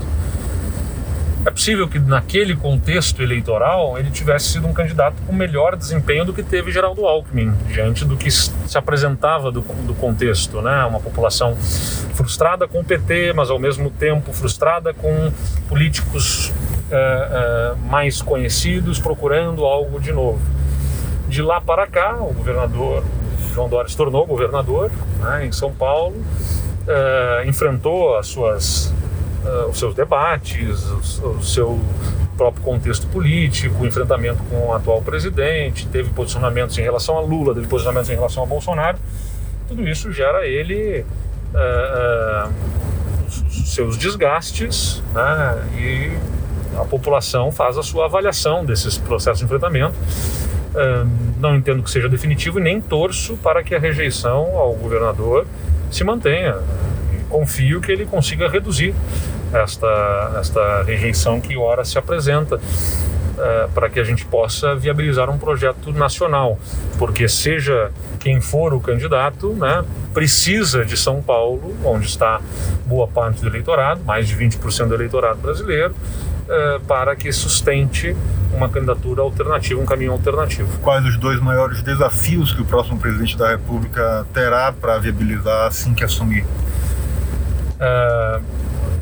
É 1.46 1.52
possível 1.52 1.88
que 1.88 2.00
naquele 2.00 2.56
contexto 2.56 3.22
eleitoral 3.22 4.00
ele 4.00 4.10
tivesse 4.10 4.48
sido 4.48 4.68
um 4.68 4.74
candidato 4.74 5.16
com 5.28 5.32
melhor 5.32 5.76
desempenho 5.76 6.26
do 6.26 6.34
que 6.34 6.42
teve 6.42 6.72
Geraldo 6.72 7.06
Alckmin, 7.06 7.54
diante 7.68 8.04
do 8.04 8.18
que 8.18 8.32
se 8.32 8.52
apresentava 8.76 9.52
do, 9.52 9.62
do 9.62 9.94
contexto, 9.94 10.60
né? 10.60 10.84
Uma 10.86 11.00
população 11.00 11.56
frustrada 12.16 12.68
com 12.68 12.80
o 12.80 12.84
PT, 12.84 13.34
mas 13.34 13.52
ao 13.52 13.60
mesmo 13.60 13.92
tempo 13.92 14.34
frustrada 14.34 14.92
com 14.92 15.32
políticos 15.70 16.52
é, 16.90 16.96
é, 16.96 17.76
mais 17.88 18.24
conhecidos 18.24 19.00
procurando 19.00 19.66
algo 19.66 20.00
de 20.00 20.12
novo. 20.12 20.42
De 21.28 21.44
lá 21.44 21.62
para 21.62 21.86
cá, 21.86 22.18
o 22.22 22.34
governador 22.34 23.04
João 23.54 23.70
Dória 23.70 23.88
se 23.88 23.96
tornou 23.96 24.26
governador 24.26 24.90
né, 25.20 25.46
em 25.46 25.52
São 25.52 25.72
Paulo, 25.72 26.16
é, 26.88 27.44
enfrentou 27.48 28.18
as 28.18 28.26
suas 28.28 28.92
uh, 29.46 29.70
os 29.70 29.78
seus 29.78 29.94
debates, 29.94 30.84
o, 31.22 31.42
seu 31.42 31.80
próprio 32.36 32.64
contexto 32.64 33.08
político, 33.08 33.84
o 33.84 33.88
enfrentamento 33.88 34.44
com 34.50 34.68
o 34.68 34.74
atual 34.74 35.02
presidente, 35.02 35.88
teve 35.88 36.10
posicionamentos 36.10 36.78
em 36.78 36.82
relação 36.82 37.18
a 37.18 37.22
Lula, 37.22 37.54
teve 37.54 37.68
posicionamentos 37.68 38.10
em 38.10 38.16
relação 38.16 38.44
a 38.44 38.46
Bolsonaro. 38.46 38.98
Tudo 39.68 39.88
isso 39.88 40.12
gera 40.12 40.46
ele 40.46 41.06
uh, 41.54 42.48
uh, 42.48 42.54
os 43.28 43.74
seus 43.74 43.98
desgastes 43.98 45.02
né, 45.14 45.68
e 45.78 46.12
a 46.78 46.84
população 46.84 47.52
faz 47.52 47.78
a 47.78 47.84
sua 47.84 48.06
avaliação 48.06 48.66
desses 48.66 48.98
processos 48.98 49.40
de 49.40 49.46
enfrentamento. 49.46 49.96
não 51.40 51.56
entendo 51.56 51.82
que 51.82 51.90
seja 51.90 52.10
definitivo 52.10 52.60
e 52.60 52.62
nem 52.62 52.82
torço 52.82 53.38
para 53.38 53.64
que 53.64 53.74
a 53.74 53.80
rejeição 53.80 54.58
ao 54.58 54.74
governador 54.74 55.48
se 55.90 56.04
mantenha. 56.04 56.58
Confio 57.30 57.82
que 57.82 57.92
ele 57.92 58.06
consiga 58.06 58.50
reduzir 58.50 58.94
esta, 59.54 60.38
esta 60.40 60.84
rejeição 60.84 61.40
que 61.40 61.58
ora 61.58 61.84
se 61.86 61.98
apresenta. 61.98 62.60
Uh, 63.36 63.70
para 63.74 63.90
que 63.90 64.00
a 64.00 64.04
gente 64.06 64.24
possa 64.26 64.78
viabilizar 64.78 65.30
um 65.30 65.38
projeto 65.38 65.92
nacional, 65.92 66.58
porque 66.98 67.28
seja 67.28 67.92
quem 68.18 68.40
for 68.40 68.74
o 68.74 68.80
candidato, 68.80 69.50
né, 69.50 69.84
precisa 70.14 70.86
de 70.86 70.96
São 70.96 71.22
Paulo, 71.22 71.76
onde 71.84 72.06
está 72.06 72.40
boa 72.86 73.10
parte 73.10 73.42
do 73.42 73.48
eleitorado, 73.50 74.02
mais 74.06 74.30
de 74.30 74.38
20% 74.38 74.88
do 74.88 74.96
eleitorado 74.96 75.38
brasileiro, 75.42 75.94
uh, 75.94 76.80
para 76.88 77.14
que 77.16 77.32
sustente 77.34 78.16
uma 78.54 78.70
candidatura 78.70 79.22
alternativa, 79.22 79.82
um 79.82 79.86
caminho 79.86 80.14
alternativo. 80.14 80.80
Quais 80.80 81.06
os 81.06 81.18
dois 81.18 81.40
maiores 81.40 81.82
desafios 81.82 82.54
que 82.54 82.62
o 82.62 82.66
próximo 82.66 82.98
presidente 82.98 83.38
da 83.38 83.50
República 83.50 84.26
terá 84.34 84.72
para 84.72 84.98
viabilizar 84.98 85.68
assim 85.68 85.94
que 85.94 86.04
assumir? 86.04 86.46
Uh, 87.76 88.44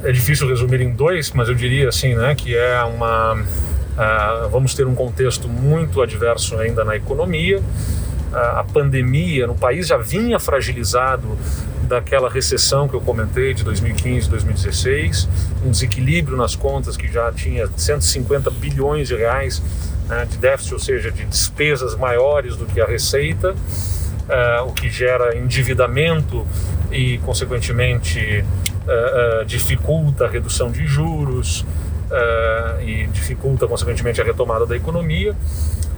é 0.04 0.12
difícil 0.12 0.48
resumir 0.48 0.82
em 0.82 0.92
dois, 0.92 1.32
mas 1.32 1.48
eu 1.48 1.56
diria 1.56 1.90
assim, 1.90 2.16
né, 2.16 2.36
que 2.36 2.56
é 2.56 2.84
uma 2.84 3.36
uh, 3.36 4.50
vamos 4.50 4.74
ter 4.74 4.86
um 4.86 4.96
contexto 4.96 5.48
muito 5.48 6.02
adverso 6.02 6.58
ainda 6.58 6.84
na 6.84 6.96
economia. 6.96 7.60
Uh, 7.60 8.36
a 8.36 8.64
pandemia 8.64 9.48
no 9.48 9.56
país 9.56 9.88
já 9.88 9.98
vinha 9.98 10.40
fragilizado 10.40 11.38
daquela 11.84 12.30
recessão 12.30 12.88
que 12.88 12.96
eu 12.96 13.02
comentei 13.02 13.54
de 13.54 13.64
2015, 13.64 14.30
2016, 14.30 15.30
um 15.66 15.72
desequilíbrio 15.72 16.36
nas 16.36 16.56
contas 16.56 16.98
que 16.98 17.12
já 17.12 17.32
tinha 17.32 17.68
150 17.68 18.50
bilhões 18.50 19.08
de 19.08 19.16
reais 19.16 19.62
né, 20.08 20.26
de 20.26 20.38
déficit, 20.38 20.74
ou 20.74 20.80
seja, 20.80 21.12
de 21.12 21.26
despesas 21.26 21.96
maiores 21.96 22.56
do 22.56 22.66
que 22.66 22.82
a 22.82 22.86
receita, 22.86 23.56
o 24.68 24.74
que 24.74 24.90
gera 24.90 25.38
endividamento 25.38 26.46
e, 26.92 27.18
consequentemente, 27.20 28.44
uh, 28.88 29.42
uh, 29.42 29.46
dificulta 29.46 30.26
a 30.26 30.30
redução 30.30 30.72
de 30.72 30.86
juros 30.86 31.66
e 32.86 33.08
dificulta, 33.08 33.66
consequentemente, 33.66 34.22
a 34.22 34.24
retomada 34.24 34.68
da 34.68 34.76
economia. 34.76 35.36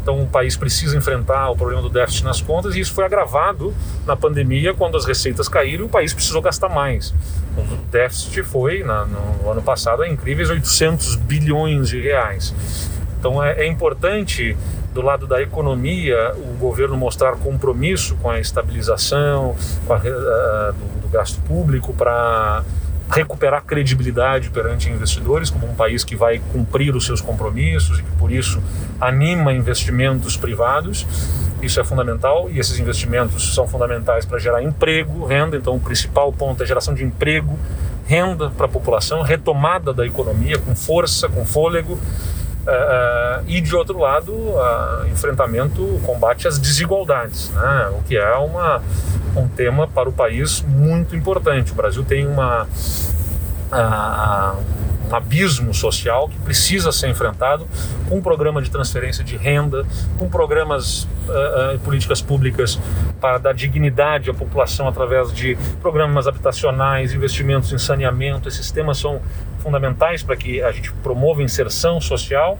Então, 0.02 0.22
o 0.22 0.28
país 0.28 0.56
precisa 0.56 0.96
enfrentar 0.96 1.50
o 1.50 1.58
problema 1.58 1.82
do 1.82 1.90
déficit 1.90 2.24
nas 2.24 2.40
contas 2.40 2.74
e 2.76 2.80
isso 2.80 2.94
foi 2.94 3.04
agravado 3.04 3.74
na 4.06 4.16
pandemia, 4.16 4.74
quando 4.74 4.96
as 4.96 5.04
receitas 5.04 5.50
caíram 5.50 5.84
e 5.84 5.88
o 5.88 5.90
país 5.90 6.14
precisou 6.14 6.42
gastar 6.42 6.70
mais. 6.70 7.14
O 7.58 7.76
déficit 7.92 8.44
foi, 8.44 8.82
no 8.84 9.52
ano 9.52 9.62
passado, 9.62 10.06
incríveis 10.06 10.50
800 10.50 11.16
bilhões 11.18 11.90
de 11.90 12.00
reais. 12.00 12.54
Então, 13.20 13.44
é, 13.44 13.64
é 13.64 13.68
importante 13.68 14.56
do 14.96 15.02
lado 15.02 15.28
da 15.28 15.42
economia, 15.42 16.34
o 16.38 16.58
governo 16.58 16.96
mostrar 16.96 17.34
compromisso 17.36 18.16
com 18.22 18.30
a 18.30 18.40
estabilização 18.40 19.54
com 19.86 19.94
a, 19.94 19.98
uh, 19.98 20.02
do, 20.02 21.02
do, 21.02 21.08
gasto 21.10 21.42
público 21.42 21.94
para 21.94 22.64
recuperar 23.12 23.62
credibilidade 23.66 24.50
perante 24.50 24.90
investidores 24.90 25.50
como 25.50 25.68
um 25.68 25.76
país 25.76 26.06
que 26.06 26.16
vai 26.16 26.42
cumprir 26.54 26.96
os 26.96 27.06
seus 27.06 27.20
compromissos 27.20 28.00
e 28.00 28.04
que 28.04 28.12
por 28.12 28.32
isso 28.32 28.64
anima 29.00 29.52
investimentos 29.52 30.38
privados. 30.38 31.06
Isso 31.62 31.78
é 31.78 31.84
fundamental 31.84 32.50
e 32.50 32.58
esses 32.58 32.80
investimentos 32.80 33.54
são 33.54 33.68
fundamentais 33.68 34.26
para 34.26 34.40
gerar 34.40 34.64
emprego, 34.64 35.26
renda. 35.26 35.58
Então, 35.58 35.76
o 35.76 35.80
principal 35.80 36.32
ponto 36.32 36.64
é 36.64 36.66
geração 36.66 36.94
de 36.94 37.04
emprego, 37.04 37.60
renda 38.08 38.50
para 38.50 38.66
a 38.66 38.70
população, 38.70 39.22
retomada 39.22 39.94
da 39.94 40.06
economia 40.06 40.58
com 40.58 40.74
força, 40.74 41.28
com 41.28 41.44
fôlego. 41.44 42.00
Uh, 42.66 43.44
e 43.46 43.62
de 43.62 43.76
outro 43.76 44.00
lado, 44.00 44.34
uh, 44.34 45.06
enfrentamento, 45.12 46.02
combate 46.04 46.48
às 46.48 46.58
desigualdades, 46.58 47.52
né? 47.52 47.92
o 47.94 48.02
que 48.02 48.18
é 48.18 48.36
uma, 48.38 48.82
um 49.36 49.48
tema 49.48 49.88
para 49.88 50.10
o 50.10 50.12
país 50.12 50.64
muito 50.64 51.16
importante. 51.16 51.72
O 51.72 51.76
Brasil 51.76 52.04
tem 52.04 52.26
uma, 52.26 52.64
uh, 52.64 54.58
um 55.10 55.16
abismo 55.16 55.74
social 55.74 56.28
que 56.28 56.38
precisa 56.40 56.92
ser 56.92 57.10
enfrentado 57.10 57.68
com 58.10 58.18
um 58.18 58.22
programa 58.22 58.62
de 58.62 58.70
transferência 58.70 59.24
de 59.24 59.38
renda, 59.38 59.86
com 60.18 60.30
programas 60.30 61.08
e 61.74 61.78
políticas 61.80 62.22
públicas 62.22 62.80
para 63.20 63.38
dar 63.38 63.54
dignidade 63.54 64.30
à 64.30 64.34
população 64.34 64.88
através 64.88 65.34
de 65.34 65.58
programas 65.82 66.28
habitacionais, 66.28 67.14
investimentos 67.14 67.72
em 67.72 67.78
saneamento. 67.78 68.48
Esses 68.48 68.72
temas 68.72 68.98
são 68.98 69.22
fundamentais 69.60 70.22
para 70.22 70.36
que 70.36 70.62
a 70.62 70.72
gente 70.72 70.92
promova 70.92 71.42
inserção 71.42 72.00
social 72.00 72.60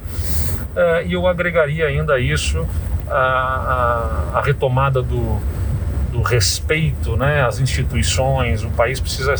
uh, 0.76 1.06
e 1.06 1.14
eu 1.14 1.28
agregaria 1.28 1.86
ainda 1.86 2.16
a 2.16 2.20
isso 2.20 2.66
a, 3.08 4.32
a, 4.34 4.40
a 4.40 4.42
retomada 4.42 5.04
do, 5.04 5.40
do 6.12 6.22
respeito 6.24 7.16
né, 7.16 7.46
às 7.46 7.60
instituições. 7.60 8.64
O 8.64 8.72
país 8.72 9.00
precisa 9.00 9.36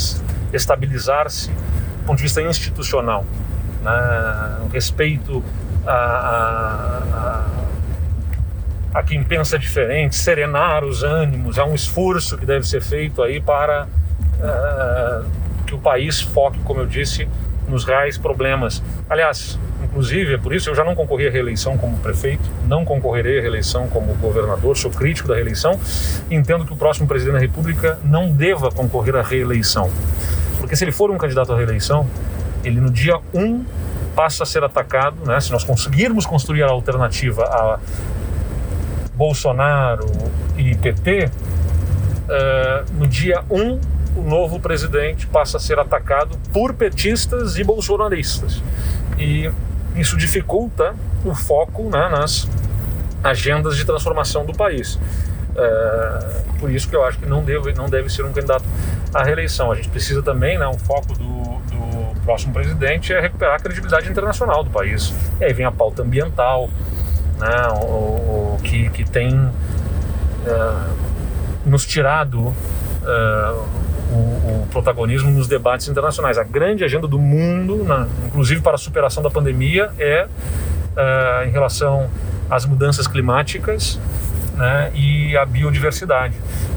estabilizar-se 0.54 1.52
ponto 2.06 2.18
de 2.18 2.24
vista 2.24 2.42
institucional. 2.42 3.26
Né, 3.82 3.92
respeito 4.74 5.44
a, 5.86 7.46
a, 8.94 9.00
a, 9.00 9.04
quem 9.04 9.24
pensa 9.24 9.60
diferente, 9.60 10.16
serenar 10.16 10.84
os 10.84 11.04
ânimos. 11.04 11.60
Há 11.60 11.66
um 11.66 11.76
esforço 11.76 12.38
que 12.38 12.46
deve 12.46 12.68
ser 12.68 12.82
feito 12.82 13.22
aí 13.22 13.40
para 13.40 13.86
uh, 13.86 15.26
que 15.66 15.76
o 15.76 15.78
país 15.78 16.22
foque, 16.22 16.60
como 16.60 16.82
eu 16.82 16.86
disse, 16.86 17.28
nos 17.68 17.86
reais 17.86 18.18
problemas. 18.18 18.82
Aliás, 19.10 19.60
inclusive, 19.84 20.34
é 20.34 20.38
por 20.38 20.54
isso 20.54 20.70
eu 20.70 20.76
já 20.76 20.84
não 20.84 20.96
concorri 20.96 21.28
à 21.28 21.32
reeleição 21.32 21.78
como 21.78 21.98
prefeito, 21.98 22.44
não 22.68 22.84
concorrerei 22.86 23.40
à 23.40 23.42
reeleição 23.42 23.88
como 23.88 24.14
governador, 24.16 24.78
sou 24.78 24.92
crítico 24.92 25.28
da 25.28 25.36
reeleição 25.36 25.80
entendo 26.30 26.66
que 26.66 26.74
o 26.74 26.76
próximo 26.76 27.08
presidente 27.08 27.34
da 27.34 27.40
República 27.40 28.00
não 28.04 28.30
deva 28.30 28.72
concorrer 28.72 29.16
à 29.16 29.22
reeleição. 29.22 29.90
Porque 30.66 30.76
se 30.76 30.84
ele 30.84 30.92
for 30.92 31.12
um 31.12 31.18
candidato 31.20 31.54
à 31.54 31.56
reeleição, 31.56 32.10
ele 32.64 32.82
no 32.82 32.90
dia 32.90 33.20
1 33.32 33.40
um 33.40 33.64
passa 34.16 34.42
a 34.42 34.46
ser 34.48 34.64
atacado, 34.64 35.16
né? 35.24 35.40
se 35.40 35.52
nós 35.52 35.64
conseguirmos 35.64 36.26
construir 36.26 36.64
a 36.64 36.70
alternativa 36.70 37.44
a 37.44 37.80
Bolsonaro 39.14 40.08
e 40.58 40.74
PT, 40.74 41.26
uh, 41.26 41.32
eh, 42.30 42.84
no 42.94 43.06
dia 43.06 43.44
1 43.48 43.62
um, 43.62 43.80
o 44.16 44.24
novo 44.24 44.60
presidente 44.60 45.28
passa 45.28 45.58
a 45.58 45.60
ser 45.60 45.78
atacado 45.78 46.36
por 46.52 46.74
petistas 46.74 47.58
e 47.58 47.64
bolsonaristas. 47.64 48.64
E 49.20 49.52
isso 49.96 50.18
dificulta 50.18 50.96
o 51.24 51.36
foco 51.36 51.84
né, 51.92 52.10
nas 52.10 52.50
agendas 53.24 53.78
de 53.78 53.86
transformação 53.86 54.44
do 54.44 54.54
país. 54.54 54.98
É, 55.56 56.44
por 56.60 56.70
isso 56.70 56.90
que 56.90 56.96
eu 56.96 57.04
acho 57.04 57.18
que 57.18 57.26
não 57.26 57.44
deve, 57.44 57.74
não 57.74 57.88
deve 57.88 58.10
ser 58.10 58.26
um 58.26 58.34
candidato 58.34 58.66
à 59.16 59.24
reeleição. 59.24 59.72
A 59.72 59.76
gente 59.76 59.88
precisa 59.90 60.22
também, 60.22 60.58
né, 60.58 60.68
um 60.68 60.78
foco 60.78 61.14
do, 61.14 61.24
do 61.24 62.22
próximo 62.26 62.54
presidente 62.54 63.14
é 63.14 63.20
recuperar 63.22 63.56
a 63.56 63.60
credibilidade 63.60 64.10
internacional 64.10 64.64
do 64.64 64.70
país. 64.70 65.14
E 65.40 65.46
aí 65.46 65.54
vem 65.54 65.66
a 65.66 65.72
pauta 65.72 66.02
ambiental, 66.02 66.70
né, 67.40 67.68
o, 67.82 68.56
o 68.56 68.60
que, 68.62 68.90
que 68.90 69.10
tem 69.10 69.50
é, 70.46 70.74
nos 71.66 71.86
tirado 71.86 72.54
é, 73.04 73.52
o, 74.12 74.64
o, 74.64 74.68
protagonismo 74.70 75.32
nos 75.32 75.48
debates 75.48 75.88
internacionais. 75.88 76.38
A 76.38 76.44
grande 76.44 76.84
agenda 76.84 77.08
do 77.08 77.18
mundo, 77.18 77.86
na, 77.86 78.08
inclusive 78.26 78.62
para 78.62 78.76
a 78.76 78.78
superação 78.78 79.24
da 79.24 79.30
pandemia, 79.30 79.92
é 79.98 80.28
uh, 80.96 81.48
em 81.48 81.52
relação 81.52 82.10
às 82.50 82.66
mudanças 82.66 83.08
climáticas 83.08 84.00
né, 84.56 84.92
e 84.94 85.36
a 85.38 85.46
biodiversidade. 85.46 86.36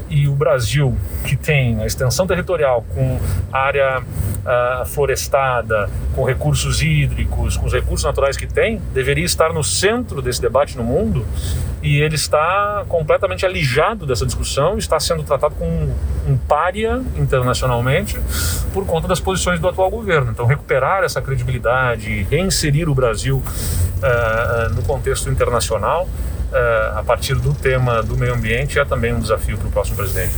E 0.09 0.27
o 0.27 0.33
Brasil, 0.33 0.97
que 1.23 1.35
tem 1.35 1.81
a 1.81 1.85
extensão 1.85 2.25
territorial 2.25 2.83
com 2.95 3.19
área 3.51 3.99
uh, 3.99 4.85
florestada, 4.85 5.89
com 6.15 6.23
recursos 6.23 6.81
hídricos, 6.81 7.55
com 7.55 7.67
os 7.67 7.73
recursos 7.73 8.03
naturais 8.03 8.35
que 8.35 8.47
tem, 8.47 8.81
deveria 8.91 9.25
estar 9.25 9.53
no 9.53 9.63
centro 9.63 10.21
desse 10.21 10.41
debate 10.41 10.75
no 10.75 10.83
mundo 10.83 11.25
e 11.81 12.01
ele 12.01 12.15
está 12.15 12.83
completamente 12.89 13.45
alijado 13.45 14.05
dessa 14.05 14.25
discussão, 14.25 14.77
está 14.77 14.99
sendo 14.99 15.23
tratado 15.23 15.55
como 15.55 15.71
um, 15.71 15.95
um 16.27 16.37
pária 16.37 17.01
internacionalmente 17.15 18.19
por 18.73 18.85
conta 18.85 19.07
das 19.07 19.19
posições 19.19 19.59
do 19.59 19.67
atual 19.67 19.89
governo. 19.89 20.31
Então, 20.31 20.45
recuperar 20.45 21.03
essa 21.03 21.21
credibilidade, 21.21 22.23
reinserir 22.29 22.89
o 22.89 22.95
Brasil 22.95 23.37
uh, 23.37 24.73
no 24.73 24.81
contexto 24.81 25.29
internacional 25.29 26.07
a 26.95 27.03
partir 27.03 27.35
do 27.35 27.53
tema 27.53 28.01
do 28.01 28.17
meio 28.17 28.33
ambiente 28.33 28.79
é 28.79 28.85
também 28.85 29.13
um 29.13 29.19
desafio 29.19 29.57
para 29.57 29.67
o 29.67 29.71
próximo 29.71 29.97
presidente. 29.97 30.33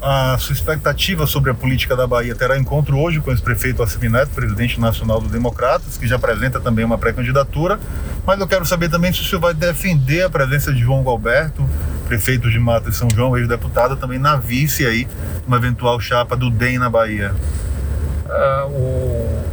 A 0.00 0.36
sua 0.38 0.52
expectativa 0.52 1.26
sobre 1.26 1.50
a 1.50 1.54
política 1.54 1.96
da 1.96 2.06
Bahia 2.06 2.34
terá 2.34 2.58
encontro 2.58 2.98
hoje 2.98 3.20
com 3.20 3.30
o 3.30 3.32
ex-prefeito 3.32 3.82
Assemineto, 3.82 4.30
presidente 4.30 4.78
nacional 4.78 5.20
do 5.20 5.28
Democratas, 5.28 5.96
que 5.96 6.06
já 6.06 6.16
apresenta 6.16 6.60
também 6.60 6.84
uma 6.84 6.98
pré-candidatura. 6.98 7.80
Mas 8.26 8.38
eu 8.38 8.46
quero 8.46 8.64
saber 8.66 8.90
também 8.90 9.12
se 9.12 9.22
o 9.22 9.24
senhor 9.24 9.40
vai 9.40 9.54
defender 9.54 10.22
a 10.22 10.30
presença 10.30 10.72
de 10.72 10.80
João 10.80 11.02
Galberto, 11.02 11.68
prefeito 12.06 12.50
de 12.50 12.58
Mata 12.58 12.90
e 12.90 12.92
São 12.92 13.08
João, 13.12 13.36
ex-deputado, 13.36 13.96
também 13.96 14.18
na 14.18 14.36
vice 14.36 14.86
aí, 14.86 15.08
uma 15.46 15.56
eventual 15.56 15.98
chapa 15.98 16.36
do 16.36 16.50
DEM 16.50 16.78
na 16.78 16.90
Bahia. 16.90 17.34
Uh, 18.26 18.68
o 18.68 19.44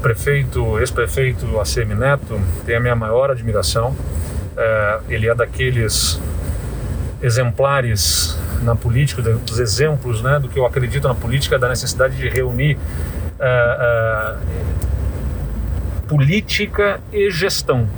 prefeito, 0.00 0.78
ex-prefeito 0.80 1.60
Assemineto 1.60 2.40
tem 2.64 2.76
a 2.76 2.80
minha 2.80 2.96
maior 2.96 3.30
admiração. 3.30 3.94
Uh, 4.60 5.02
ele 5.08 5.26
é 5.26 5.34
daqueles 5.34 6.20
exemplares 7.22 8.38
na 8.62 8.76
política, 8.76 9.22
dos 9.22 9.58
exemplos 9.58 10.20
né, 10.20 10.38
do 10.38 10.48
que 10.48 10.58
eu 10.58 10.66
acredito 10.66 11.08
na 11.08 11.14
política, 11.14 11.58
da 11.58 11.66
necessidade 11.66 12.14
de 12.14 12.28
reunir 12.28 12.76
uh, 13.38 14.36
política 16.06 17.00
e 17.10 17.30
gestão. 17.30 17.88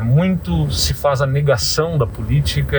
É 0.00 0.02
muito 0.02 0.70
se 0.70 0.94
faz 0.94 1.20
a 1.20 1.26
negação 1.26 1.98
da 1.98 2.06
política 2.06 2.78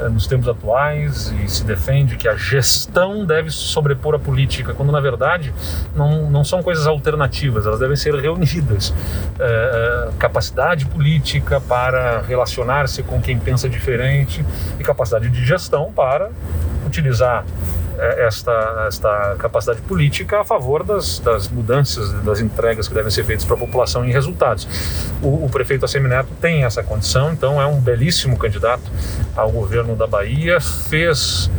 uh, 0.00 0.10
nos 0.10 0.26
tempos 0.26 0.48
atuais 0.48 1.32
e 1.44 1.48
se 1.48 1.62
defende 1.62 2.16
que 2.16 2.26
a 2.26 2.34
gestão 2.34 3.24
deve 3.24 3.52
sobrepor 3.52 4.16
à 4.16 4.18
política, 4.18 4.74
quando 4.74 4.90
na 4.90 5.00
verdade 5.00 5.54
não, 5.94 6.28
não 6.28 6.42
são 6.42 6.60
coisas 6.60 6.88
alternativas, 6.88 7.66
elas 7.66 7.78
devem 7.78 7.94
ser 7.94 8.14
reunidas. 8.16 8.92
capacidade 10.18 10.86
política 10.86 11.60
para 11.60 12.20
relacionar-se 12.22 13.04
com 13.04 13.20
quem 13.20 13.38
pensa 13.38 13.68
diferente 13.68 14.44
e 14.78 14.82
capacidade 14.82 15.28
de 15.28 15.44
gestão 15.44 15.92
para 15.92 16.30
utilizar 16.84 17.44
é, 17.44 17.89
esta, 18.00 18.84
esta 18.86 19.36
capacidade 19.38 19.80
política 19.82 20.40
a 20.40 20.44
favor 20.44 20.82
das, 20.82 21.18
das 21.18 21.48
mudanças, 21.48 22.12
das 22.22 22.40
entregas 22.40 22.88
que 22.88 22.94
devem 22.94 23.10
ser 23.10 23.24
feitas 23.24 23.44
para 23.44 23.56
a 23.56 23.58
população 23.58 24.04
em 24.04 24.10
resultados. 24.10 24.66
O, 25.22 25.44
o 25.44 25.48
prefeito 25.50 25.84
Assemineto 25.84 26.28
tem 26.40 26.64
essa 26.64 26.82
condição, 26.82 27.32
então 27.32 27.60
é 27.60 27.66
um 27.66 27.80
belíssimo 27.80 28.38
candidato 28.38 28.82
ao 29.36 29.50
governo 29.50 29.94
da 29.94 30.06
Bahia, 30.06 30.60
fez 30.60 31.50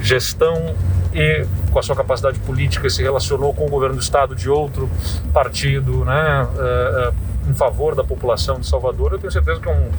gestão 0.00 0.74
e 1.14 1.46
com 1.70 1.78
a 1.78 1.82
sua 1.82 1.94
capacidade 1.94 2.38
política 2.40 2.88
se 2.90 3.02
relacionou 3.02 3.54
com 3.54 3.66
o 3.66 3.68
governo 3.68 3.96
do 3.96 4.02
estado 4.02 4.34
de 4.34 4.48
outro 4.50 4.90
partido, 5.32 6.04
né, 6.04 6.42
uh, 6.44 7.10
uh, 7.10 7.50
em 7.50 7.54
favor 7.54 7.94
da 7.94 8.04
população 8.04 8.58
de 8.58 8.66
Salvador. 8.66 9.12
Eu 9.12 9.18
tenho 9.18 9.32
certeza 9.32 9.60
que 9.60 9.68
é 9.68 9.72
um 9.72 9.90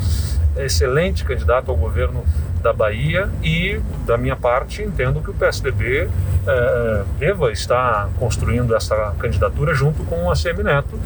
excelente 0.61 1.23
candidato 1.23 1.71
ao 1.71 1.77
governo 1.77 2.23
da 2.63 2.73
Bahia 2.73 3.29
e, 3.43 3.79
da 4.05 4.17
minha 4.17 4.35
parte, 4.35 4.81
entendo 4.81 5.21
que 5.21 5.29
o 5.29 5.33
PSDB 5.33 6.09
é, 6.47 7.03
deva 7.19 7.51
estar 7.51 8.09
construindo 8.17 8.75
essa 8.75 9.13
candidatura 9.19 9.73
junto 9.73 10.03
com 10.05 10.31
a 10.31 10.33
CM 10.35 10.63
Neto 10.63 10.99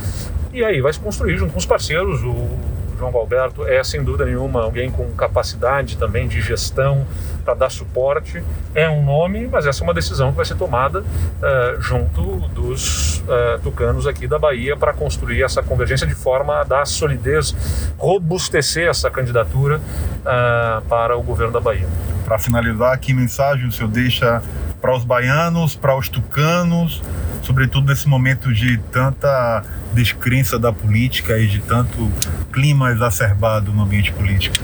e 0.54 0.64
aí 0.64 0.80
vai 0.80 0.94
se 0.94 1.00
construir 1.00 1.38
junto 1.38 1.52
com 1.52 1.60
os 1.60 1.66
parceiros. 1.66 2.24
O 2.24 2.77
João 2.98 3.16
Alberto 3.16 3.66
é, 3.66 3.84
sem 3.84 4.04
dúvida 4.04 4.26
nenhuma, 4.26 4.62
alguém 4.62 4.90
com 4.90 5.10
capacidade 5.12 5.98
também 5.98 6.28
de 6.28 6.42
gestão 6.42 7.06
para 7.44 7.54
dar 7.54 7.70
suporte. 7.70 8.44
É 8.76 8.90
um 8.90 9.06
nome, 9.06 9.48
mas 9.48 9.66
essa 9.66 9.82
é 9.82 9.84
uma 9.86 9.94
decisão 9.94 10.32
que 10.32 10.38
vai 10.38 10.46
ser 10.46 10.56
tomada 10.56 11.00
uh, 11.02 11.82
junto 11.82 12.22
dos 12.50 13.20
uh, 13.20 13.60
tucanos 13.64 14.06
aqui 14.06 14.28
da 14.28 14.38
Bahia 14.38 14.76
para 14.76 14.92
construir 14.92 15.44
essa 15.44 15.64
convergência 15.64 16.06
de 16.06 16.16
forma 16.16 16.60
a 16.60 16.64
dar 16.66 16.86
solidez, 16.86 17.56
robustecer 17.98 18.90
essa 18.90 19.10
candidatura 19.10 19.78
uh, 19.78 20.82
para 20.90 21.18
o 21.18 21.24
governo 21.24 21.54
da 21.54 21.62
Bahia. 21.62 21.88
Para 22.26 22.38
finalizar, 22.38 23.00
que 23.00 23.14
mensagem 23.14 23.68
o 23.68 23.72
senhor 23.72 23.90
deixa 23.90 24.42
para 24.82 24.94
os 24.94 25.06
baianos, 25.06 25.76
para 25.76 25.96
os 25.96 26.10
tucanos, 26.10 27.02
sobretudo 27.48 27.88
nesse 27.88 28.10
momento 28.10 28.54
de 28.54 28.78
tanta 28.92 29.64
descrença 29.94 30.60
da 30.60 30.74
política 30.74 31.38
e 31.38 31.48
de 31.48 31.60
tanto 31.62 32.12
clima 32.52 32.92
exacerbado 32.92 33.72
no 33.72 33.84
ambiente 33.84 34.12
político? 34.12 34.58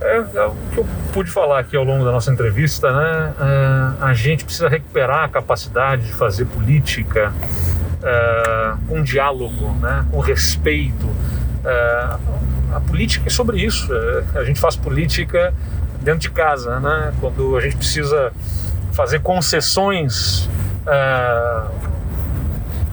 É, 0.00 0.16
é, 0.16 0.46
o 0.46 0.54
que 0.72 0.78
eu 0.78 0.86
pude 1.12 1.28
falar 1.28 1.58
aqui 1.58 1.76
ao 1.76 1.82
longo 1.82 2.04
da 2.04 2.12
nossa 2.12 2.32
entrevista, 2.32 2.92
né? 2.92 3.34
É, 3.40 4.04
a 4.04 4.14
gente 4.14 4.44
precisa 4.44 4.68
recuperar 4.68 5.24
a 5.24 5.28
capacidade 5.28 6.06
de 6.06 6.12
fazer 6.12 6.44
política 6.44 7.32
é, 8.00 8.74
com 8.86 9.02
diálogo, 9.02 9.74
né? 9.80 10.06
com 10.08 10.20
respeito. 10.20 11.10
É, 11.64 12.16
a 12.74 12.80
política 12.86 13.26
é 13.26 13.30
sobre 13.30 13.60
isso. 13.60 13.92
É, 13.92 14.38
a 14.38 14.44
gente 14.44 14.60
faz 14.60 14.76
política 14.76 15.52
dentro 16.00 16.20
de 16.20 16.30
casa, 16.30 16.78
né? 16.78 17.12
quando 17.20 17.56
a 17.56 17.60
gente 17.60 17.76
precisa 17.76 18.32
fazer 18.92 19.18
concessões 19.18 20.48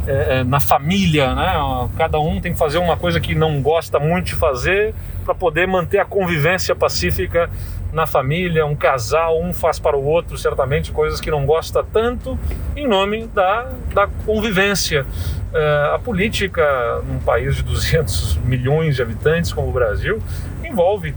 é, 0.08 0.44
na 0.44 0.60
família, 0.60 1.34
né? 1.34 1.54
Cada 1.98 2.20
um 2.20 2.39
tem 2.39 2.54
que 2.54 2.60
fazer 2.60 2.78
uma 2.78 2.98
coisa 2.98 3.20
que 3.20 3.34
não 3.34 3.62
gosta 3.62 4.00
muito 4.00 4.28
de 4.28 4.36
fazer 4.36 4.94
para 5.24 5.34
poder 5.34 5.68
manter 5.68 6.00
a 6.00 6.06
convivência 6.06 6.76
pacífica 6.76 7.50
na 7.91 8.06
família. 8.06 8.65
Um 8.65 8.76
casal, 8.76 9.41
um 9.41 9.54
faz 9.54 9.80
para 9.80 9.98
o 9.98 10.04
outro, 10.04 10.38
certamente, 10.38 10.91
coisas 10.91 11.20
que 11.20 11.32
não 11.32 11.46
gosta 11.46 11.84
tanto, 11.84 12.38
em 12.76 12.88
nome 12.88 13.28
da, 13.28 13.70
da 13.94 14.08
convivência. 14.26 15.06
É, 15.54 15.91
a 15.94 16.00
política 16.00 17.02
num 17.08 17.20
país 17.20 17.56
de 17.56 17.63
200 17.63 18.38
milhões 18.38 18.98
de 18.98 19.02
habitantes 19.02 19.54
como 19.54 19.70
o 19.70 19.72
Brasil 19.72 20.22
envolve 20.63 21.15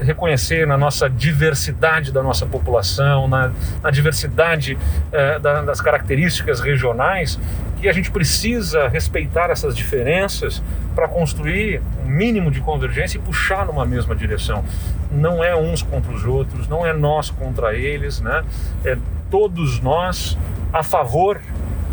reconhecer 0.00 0.66
na 0.66 0.76
nossa 0.76 1.08
diversidade 1.08 2.12
da 2.12 2.22
nossa 2.22 2.46
população, 2.46 3.28
na, 3.28 3.52
na 3.82 3.90
diversidade 3.90 4.76
eh, 5.12 5.38
da, 5.38 5.62
das 5.62 5.80
características 5.80 6.60
regionais, 6.60 7.38
que 7.80 7.88
a 7.88 7.92
gente 7.92 8.10
precisa 8.10 8.88
respeitar 8.88 9.50
essas 9.50 9.74
diferenças 9.76 10.62
para 10.94 11.08
construir 11.08 11.80
um 12.04 12.08
mínimo 12.08 12.50
de 12.50 12.60
convergência 12.60 13.16
e 13.16 13.20
puxar 13.20 13.64
numa 13.64 13.86
mesma 13.86 14.14
direção. 14.14 14.64
Não 15.10 15.42
é 15.42 15.56
uns 15.56 15.82
contra 15.82 16.12
os 16.12 16.24
outros, 16.24 16.68
não 16.68 16.84
é 16.84 16.92
nós 16.92 17.30
contra 17.30 17.74
eles, 17.74 18.20
né? 18.20 18.44
É 18.84 18.98
todos 19.30 19.80
nós 19.80 20.36
a 20.72 20.82
favor 20.82 21.40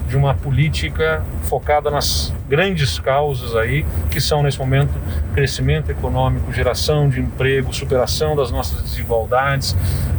de 0.07 0.15
uma 0.15 0.33
política 0.33 1.21
focada 1.43 1.91
nas 1.91 2.33
grandes 2.47 2.97
causas 2.99 3.55
aí, 3.55 3.85
que 4.09 4.21
são 4.21 4.41
nesse 4.41 4.57
momento 4.57 4.93
crescimento 5.33 5.91
econômico, 5.91 6.51
geração 6.53 7.09
de 7.09 7.19
emprego, 7.19 7.73
superação 7.73 8.35
das 8.35 8.49
nossas 8.49 8.81
desigualdades 8.81 9.75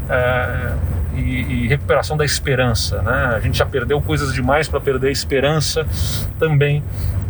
é, 0.09 0.74
e, 1.16 1.64
e, 1.64 1.68
recuperação 1.68 2.16
da 2.16 2.24
esperança. 2.24 3.03
Né? 3.03 3.33
A 3.35 3.40
gente 3.40 3.59
já 3.59 3.66
perdeu 3.66 4.01
coisas 4.01 4.33
demais 4.33 4.68
para 4.68 4.81
perder 4.81 5.09
a 5.09 5.12
esperança 5.12 5.87
também. 6.38 6.83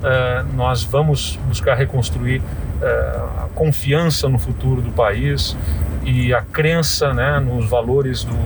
É, 0.02 0.44
nós 0.54 0.82
vamos 0.84 1.38
buscar 1.46 1.74
reconstruir 1.74 2.42
é, 2.82 2.86
a 2.86 3.48
confiança 3.54 4.28
no 4.28 4.38
futuro 4.38 4.80
do 4.80 4.90
país 4.90 5.56
e 6.04 6.32
a 6.32 6.42
crença 6.42 7.12
né, 7.12 7.40
nos 7.40 7.68
valores 7.68 8.24
do, 8.24 8.36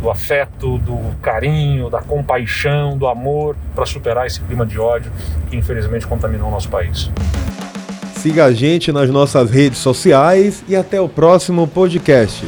do 0.00 0.10
afeto, 0.10 0.78
do 0.78 0.98
carinho, 1.20 1.90
da 1.90 2.00
compaixão, 2.00 2.96
do 2.96 3.06
amor 3.06 3.56
para 3.74 3.84
superar 3.84 4.26
esse 4.26 4.40
clima 4.40 4.64
de 4.64 4.78
ódio 4.78 5.10
que 5.50 5.56
infelizmente 5.56 6.06
contaminou 6.06 6.48
o 6.48 6.50
nosso 6.50 6.68
país. 6.68 7.10
Siga 8.16 8.46
a 8.46 8.52
gente 8.52 8.90
nas 8.90 9.08
nossas 9.10 9.50
redes 9.50 9.78
sociais 9.78 10.64
e 10.68 10.74
até 10.74 11.00
o 11.00 11.08
próximo 11.08 11.66
podcast. 11.68 12.44